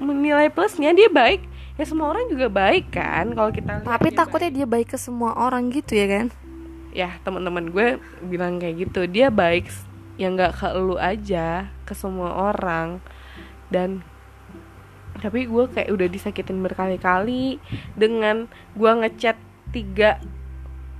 nilai 0.00 0.52
plusnya 0.52 0.92
dia 0.92 1.08
baik. 1.08 1.48
Ya 1.74 1.84
semua 1.88 2.12
orang 2.12 2.30
juga 2.30 2.46
baik 2.52 2.94
kan 2.94 3.34
kalau 3.34 3.50
kita 3.50 3.82
tapi 3.82 4.14
takutnya 4.14 4.52
baik. 4.52 4.58
dia 4.60 4.66
baik 4.68 4.88
ke 4.94 4.98
semua 5.00 5.34
orang 5.34 5.72
gitu 5.72 5.96
ya 5.96 6.06
kan? 6.06 6.26
Ya 6.94 7.18
teman-teman 7.26 7.72
gue 7.72 7.98
bilang 8.28 8.60
kayak 8.60 8.86
gitu 8.86 9.08
dia 9.10 9.32
baik 9.32 9.66
yang 10.14 10.38
nggak 10.38 10.54
ke 10.54 10.68
lu 10.78 11.00
aja 11.00 11.72
ke 11.88 11.96
semua 11.96 12.52
orang. 12.52 13.02
Dan 13.72 14.06
tapi 15.22 15.46
gue 15.46 15.64
kayak 15.70 15.90
udah 15.90 16.08
disakitin 16.10 16.62
berkali-kali 16.62 17.62
dengan 17.94 18.50
gue 18.74 18.90
ngechat 18.90 19.38
tiga 19.70 20.18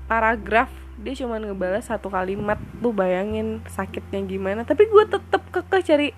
paragraf 0.07 0.71
dia 0.95 1.15
cuma 1.19 1.43
ngebalas 1.43 1.91
satu 1.91 2.07
kalimat 2.07 2.57
tuh 2.79 2.95
bayangin 2.95 3.61
sakitnya 3.67 4.23
gimana? 4.25 4.63
Tapi 4.63 4.87
gue 4.87 5.05
tetep 5.11 5.43
kekeh 5.51 5.83
cari 5.83 6.09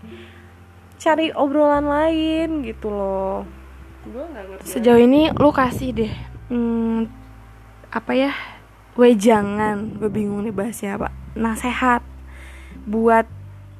cari 1.00 1.32
obrolan 1.32 1.88
lain 1.88 2.60
gitu 2.62 2.92
loh. 2.92 3.48
Ngerti 4.06 4.76
sejauh 4.78 5.00
ini 5.00 5.34
lu 5.34 5.50
kasih 5.50 5.90
deh 5.90 6.14
hmm, 6.52 7.10
apa 7.90 8.12
ya 8.14 8.32
jangan 9.18 9.98
gue 9.98 10.08
bingung 10.12 10.44
nih 10.44 10.54
bahasnya 10.54 11.00
apa. 11.00 11.08
Nasehat 11.36 12.04
buat 12.86 13.26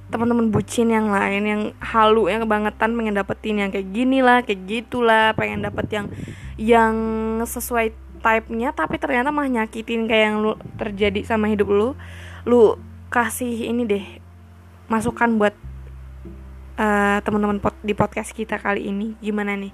teman-teman 0.06 0.54
bucin 0.54 0.86
yang 0.86 1.10
lain 1.10 1.42
yang 1.42 1.62
halu 1.82 2.30
yang 2.30 2.46
kebangetan 2.46 2.94
pengen 2.94 3.18
dapetin 3.18 3.58
yang 3.58 3.70
kayak 3.74 3.90
gini 3.90 4.22
lah 4.22 4.46
kayak 4.46 4.62
gitulah 4.64 5.34
pengen 5.34 5.66
dapet 5.66 5.86
yang 5.90 6.06
yang 6.56 6.94
sesuai 7.42 8.06
type-nya 8.26 8.74
tapi 8.74 8.98
ternyata 8.98 9.30
mah 9.30 9.46
nyakitin 9.46 10.10
kayak 10.10 10.24
yang 10.26 10.36
lu 10.42 10.52
terjadi 10.74 11.22
sama 11.22 11.46
hidup 11.46 11.70
lu. 11.70 11.88
Lu 12.42 12.74
kasih 13.06 13.70
ini 13.70 13.86
deh 13.86 14.04
masukan 14.90 15.38
buat 15.38 15.54
uh, 16.78 17.18
teman-teman 17.22 17.62
pod, 17.62 17.74
di 17.86 17.94
podcast 17.94 18.34
kita 18.34 18.58
kali 18.58 18.90
ini 18.90 19.14
gimana 19.22 19.54
nih? 19.54 19.70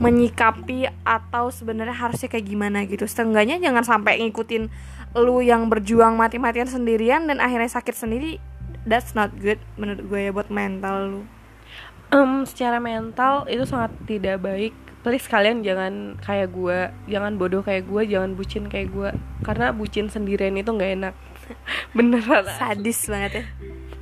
Menyikapi 0.00 0.88
atau 1.04 1.52
sebenarnya 1.52 1.96
harusnya 1.96 2.32
kayak 2.32 2.46
gimana 2.48 2.88
gitu. 2.88 3.04
Setengahnya 3.04 3.60
jangan 3.60 3.84
sampai 3.84 4.24
ngikutin 4.24 4.72
lu 5.20 5.44
yang 5.44 5.68
berjuang 5.68 6.16
mati-matian 6.16 6.70
sendirian 6.70 7.28
dan 7.28 7.42
akhirnya 7.42 7.68
sakit 7.68 7.96
sendiri 7.98 8.38
that's 8.88 9.12
not 9.12 9.32
good 9.40 9.60
menurut 9.76 10.04
gue 10.08 10.20
ya 10.28 10.30
buat 10.32 10.48
mental 10.48 10.96
lu. 11.08 11.22
Um, 12.10 12.42
secara 12.42 12.82
mental 12.82 13.46
itu 13.46 13.62
sangat 13.62 13.94
tidak 14.08 14.42
baik. 14.42 14.74
Please 15.00 15.24
kalian 15.30 15.64
jangan 15.64 16.20
kayak 16.20 16.52
gue 16.52 16.92
jangan 17.08 17.40
bodoh 17.40 17.64
kayak 17.64 17.88
gue 17.88 18.02
jangan 18.04 18.34
bucin 18.34 18.66
kayak 18.66 18.90
gue. 18.90 19.10
Karena 19.46 19.70
bucin 19.70 20.10
sendirian 20.10 20.58
itu 20.58 20.70
nggak 20.74 20.92
enak. 21.00 21.14
Beneran. 21.96 22.44
Sadis 22.50 23.06
banget 23.06 23.32
ya. 23.32 23.44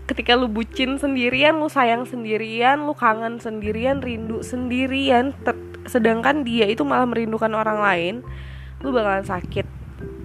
Ketika 0.09 0.41
lu 0.41 0.49
bucin 0.49 0.97
sendirian 0.97 1.61
lu 1.61 1.69
sayang 1.69 2.09
sendirian 2.09 2.88
lu 2.88 2.97
kangen 2.97 3.45
sendirian 3.45 4.01
rindu 4.01 4.41
sendirian 4.41 5.37
sedangkan 5.85 6.49
dia 6.49 6.64
itu 6.64 6.81
malah 6.81 7.05
merindukan 7.05 7.53
orang 7.53 7.85
lain 7.85 8.14
lu 8.81 8.88
bakalan 8.88 9.27
sakit. 9.29 9.69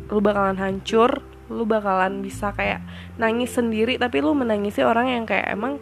Lu 0.08 0.24
bakalan 0.24 0.56
hancur 0.56 1.33
lu 1.52 1.68
bakalan 1.68 2.24
bisa 2.24 2.56
kayak 2.56 2.84
nangis 3.20 3.56
sendiri 3.56 4.00
tapi 4.00 4.24
lu 4.24 4.32
menangisi 4.32 4.80
orang 4.84 5.12
yang 5.12 5.24
kayak 5.28 5.52
emang 5.52 5.80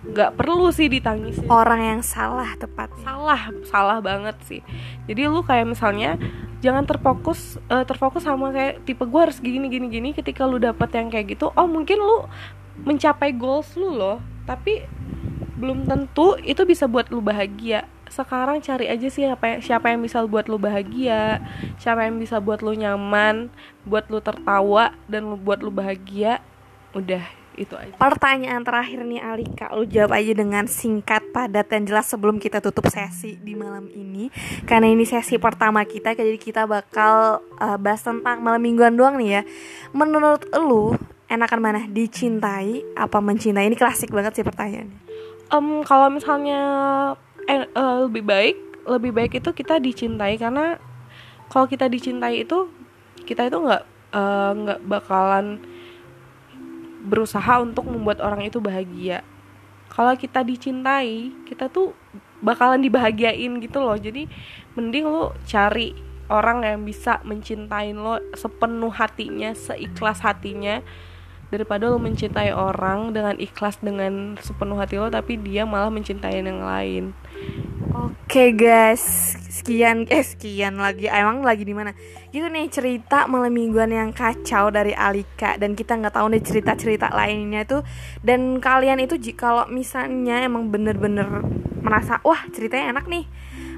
nggak 0.00 0.32
perlu 0.32 0.72
sih 0.72 0.88
ditangisi 0.88 1.44
orang 1.52 1.80
yang 1.84 2.00
salah 2.00 2.56
tepat 2.56 2.88
salah 3.04 3.52
salah 3.68 3.98
banget 4.00 4.36
sih. 4.48 4.60
Jadi 5.04 5.28
lu 5.28 5.44
kayak 5.44 5.68
misalnya 5.76 6.16
jangan 6.64 6.84
terfokus 6.88 7.60
uh, 7.72 7.84
terfokus 7.84 8.24
sama 8.24 8.52
kayak 8.52 8.84
tipe 8.84 9.04
gue 9.04 9.20
harus 9.20 9.40
gini 9.40 9.68
gini 9.68 9.88
gini 9.88 10.08
ketika 10.12 10.44
lu 10.44 10.60
dapet 10.60 10.92
yang 10.92 11.08
kayak 11.08 11.36
gitu 11.36 11.48
oh 11.56 11.66
mungkin 11.68 12.00
lu 12.00 12.28
mencapai 12.84 13.32
goals 13.32 13.72
lu 13.80 13.96
loh 13.96 14.20
tapi 14.44 14.84
belum 15.56 15.88
tentu 15.88 16.36
itu 16.40 16.64
bisa 16.64 16.88
buat 16.88 17.08
lu 17.08 17.20
bahagia 17.24 17.88
sekarang 18.10 18.58
cari 18.58 18.90
aja 18.90 19.06
sih 19.06 19.24
apa 19.24 19.62
siapa 19.62 19.94
yang 19.94 20.02
bisa 20.02 20.20
buat 20.26 20.50
lu 20.50 20.58
bahagia 20.58 21.38
siapa 21.78 22.04
yang 22.04 22.18
bisa 22.18 22.42
buat 22.42 22.60
lu 22.60 22.74
nyaman 22.74 23.48
buat 23.88 24.08
lu 24.12 24.20
tertawa 24.20 24.92
dan 25.08 25.30
lu 25.32 25.36
buat 25.40 25.64
lu 25.64 25.72
bahagia. 25.72 26.44
Udah 26.92 27.22
itu 27.56 27.74
aja. 27.76 27.92
Pertanyaan 27.96 28.62
terakhir 28.64 29.04
nih 29.04 29.20
Alika. 29.20 29.72
Lu 29.72 29.84
jawab 29.84 30.16
aja 30.16 30.32
dengan 30.32 30.64
singkat 30.66 31.22
padat 31.34 31.68
dan 31.68 31.84
jelas 31.84 32.08
sebelum 32.08 32.40
kita 32.40 32.58
tutup 32.62 32.88
sesi 32.88 33.36
di 33.40 33.54
malam 33.56 33.88
ini. 33.92 34.28
Karena 34.64 34.88
ini 34.88 35.04
sesi 35.04 35.36
pertama 35.36 35.84
kita 35.84 36.16
jadi 36.16 36.36
kita 36.36 36.64
bakal 36.64 37.44
uh, 37.60 37.78
bahas 37.78 38.00
tentang 38.00 38.40
malam 38.40 38.60
mingguan 38.60 38.96
doang 38.96 39.20
nih 39.20 39.40
ya. 39.40 39.42
Menurut 39.92 40.46
lu 40.56 40.96
enakan 41.30 41.60
mana? 41.60 41.80
Dicintai 41.86 42.82
apa 42.96 43.18
mencintai? 43.22 43.68
Ini 43.70 43.76
klasik 43.78 44.10
banget 44.12 44.40
sih 44.40 44.46
pertanyaannya. 44.46 45.08
Um, 45.50 45.82
kalau 45.82 46.06
misalnya 46.14 46.62
eh, 47.48 47.64
uh, 47.76 48.08
lebih 48.08 48.24
baik 48.24 48.56
lebih 48.88 49.12
baik 49.12 49.32
itu 49.38 49.50
kita 49.52 49.78
dicintai. 49.78 50.36
Karena 50.40 50.76
kalau 51.52 51.68
kita 51.68 51.86
dicintai 51.86 52.42
itu 52.42 52.68
kita 53.24 53.46
itu 53.46 53.58
nggak 53.60 53.84
eh, 54.16 54.52
nggak 54.56 54.80
uh, 54.80 54.86
bakalan 54.88 55.60
berusaha 57.00 57.64
untuk 57.64 57.88
membuat 57.88 58.20
orang 58.20 58.44
itu 58.44 58.60
bahagia. 58.60 59.24
Kalau 59.90 60.14
kita 60.14 60.44
dicintai 60.44 61.32
kita 61.48 61.68
tuh 61.70 61.96
bakalan 62.40 62.80
dibahagiain 62.80 63.60
gitu 63.60 63.78
loh. 63.80 63.96
Jadi 63.96 64.26
mending 64.74 65.04
lo 65.06 65.36
cari 65.44 66.10
orang 66.30 66.62
yang 66.62 66.80
bisa 66.86 67.18
mencintai 67.26 67.90
lo 67.92 68.22
sepenuh 68.38 68.94
hatinya 68.94 69.50
seikhlas 69.50 70.22
hatinya 70.22 70.78
daripada 71.50 71.90
lo 71.90 71.98
mencintai 71.98 72.54
orang 72.54 73.10
dengan 73.10 73.34
ikhlas 73.34 73.82
dengan 73.82 74.38
sepenuh 74.38 74.78
hati 74.78 75.02
lo 75.02 75.10
tapi 75.10 75.34
dia 75.34 75.66
malah 75.66 75.90
mencintai 75.90 76.38
yang 76.38 76.62
lain 76.62 77.10
Oke 77.90 78.54
guys, 78.54 79.34
sekian 79.50 80.06
eh 80.06 80.22
sekian 80.22 80.78
lagi. 80.78 81.10
Emang 81.10 81.42
lagi 81.42 81.66
di 81.66 81.74
mana? 81.74 81.90
Gitu 82.30 82.46
nih 82.46 82.70
cerita 82.70 83.26
malam 83.26 83.50
mingguan 83.50 83.90
yang 83.90 84.14
kacau 84.14 84.70
dari 84.70 84.94
Alika. 84.94 85.58
Dan 85.58 85.74
kita 85.74 85.98
nggak 85.98 86.14
tahu 86.14 86.30
nih 86.30 86.38
cerita-cerita 86.38 87.10
lainnya 87.10 87.66
tuh 87.66 87.82
dan 88.22 88.62
kalian 88.62 89.02
itu 89.02 89.18
kalau 89.34 89.66
misalnya 89.66 90.46
emang 90.46 90.70
bener-bener 90.70 91.42
merasa 91.82 92.22
wah 92.22 92.46
ceritanya 92.54 92.94
enak 92.94 93.10
nih. 93.10 93.26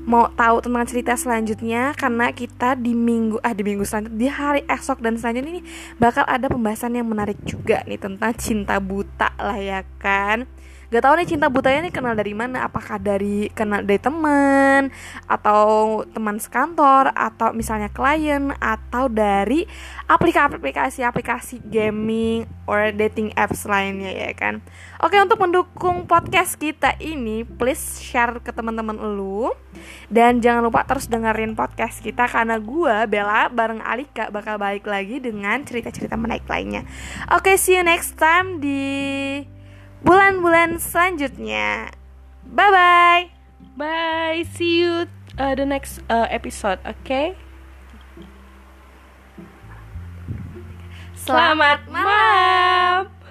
Mau 0.04 0.28
tahu 0.34 0.60
tentang 0.60 0.84
cerita 0.84 1.14
selanjutnya 1.16 1.96
karena 1.96 2.34
kita 2.36 2.76
di 2.76 2.92
minggu 2.92 3.40
ah 3.40 3.56
di 3.56 3.64
minggu 3.64 3.86
selanjutnya 3.86 4.18
di 4.18 4.28
hari 4.28 4.60
esok 4.68 5.00
dan 5.00 5.16
selanjutnya 5.16 5.56
ini 5.56 5.62
bakal 5.96 6.26
ada 6.28 6.50
pembahasan 6.50 6.98
yang 6.98 7.08
menarik 7.08 7.38
juga 7.46 7.80
nih 7.88 8.02
tentang 8.02 8.34
cinta 8.34 8.82
buta 8.82 9.32
lah 9.38 9.56
ya 9.56 9.86
kan 10.02 10.50
Gak 10.92 11.08
tau 11.08 11.16
nih 11.16 11.24
cinta 11.24 11.48
butanya 11.48 11.88
nih 11.88 11.94
kenal 11.96 12.12
dari 12.12 12.36
mana? 12.36 12.68
Apakah 12.68 13.00
dari 13.00 13.48
kenal 13.56 13.80
dari 13.80 13.96
teman 13.96 14.92
Atau 15.24 16.04
teman 16.12 16.36
sekantor 16.36 17.08
Atau 17.16 17.56
misalnya 17.56 17.88
klien 17.88 18.52
Atau 18.60 19.08
dari 19.08 19.64
aplikasi-aplikasi 20.04 21.64
gaming 21.64 22.44
Or 22.68 22.92
dating 22.92 23.32
apps 23.40 23.64
lainnya 23.64 24.12
ya 24.12 24.36
kan? 24.36 24.60
Oke 25.00 25.16
untuk 25.16 25.40
mendukung 25.40 26.04
podcast 26.04 26.60
kita 26.60 27.00
ini 27.00 27.48
Please 27.48 27.96
share 27.96 28.44
ke 28.44 28.52
teman-teman 28.52 29.00
lu. 29.16 29.48
Dan 30.12 30.44
jangan 30.44 30.60
lupa 30.60 30.84
terus 30.84 31.08
dengerin 31.08 31.56
podcast 31.56 32.04
kita 32.04 32.28
Karena 32.28 32.60
gue 32.60 33.08
Bella 33.08 33.48
bareng 33.48 33.80
Alika 33.80 34.28
Bakal 34.28 34.60
balik 34.60 34.84
lagi 34.84 35.24
dengan 35.24 35.64
cerita-cerita 35.64 36.20
menaik 36.20 36.44
lainnya. 36.52 36.84
Oke 37.32 37.56
see 37.56 37.80
you 37.80 37.84
next 37.86 38.20
time 38.20 38.60
di 38.60 38.84
bulan-bulan 40.02 40.78
selanjutnya. 40.78 41.94
Bye 42.46 42.70
bye. 42.70 43.24
Bye. 43.78 44.44
See 44.52 44.84
you 44.84 45.08
uh, 45.38 45.54
the 45.54 45.64
next 45.64 46.04
uh, 46.10 46.28
episode. 46.28 46.78
Oke. 46.84 47.00
Okay? 47.06 47.26
Selamat 51.22 51.86
malam. 51.86 53.21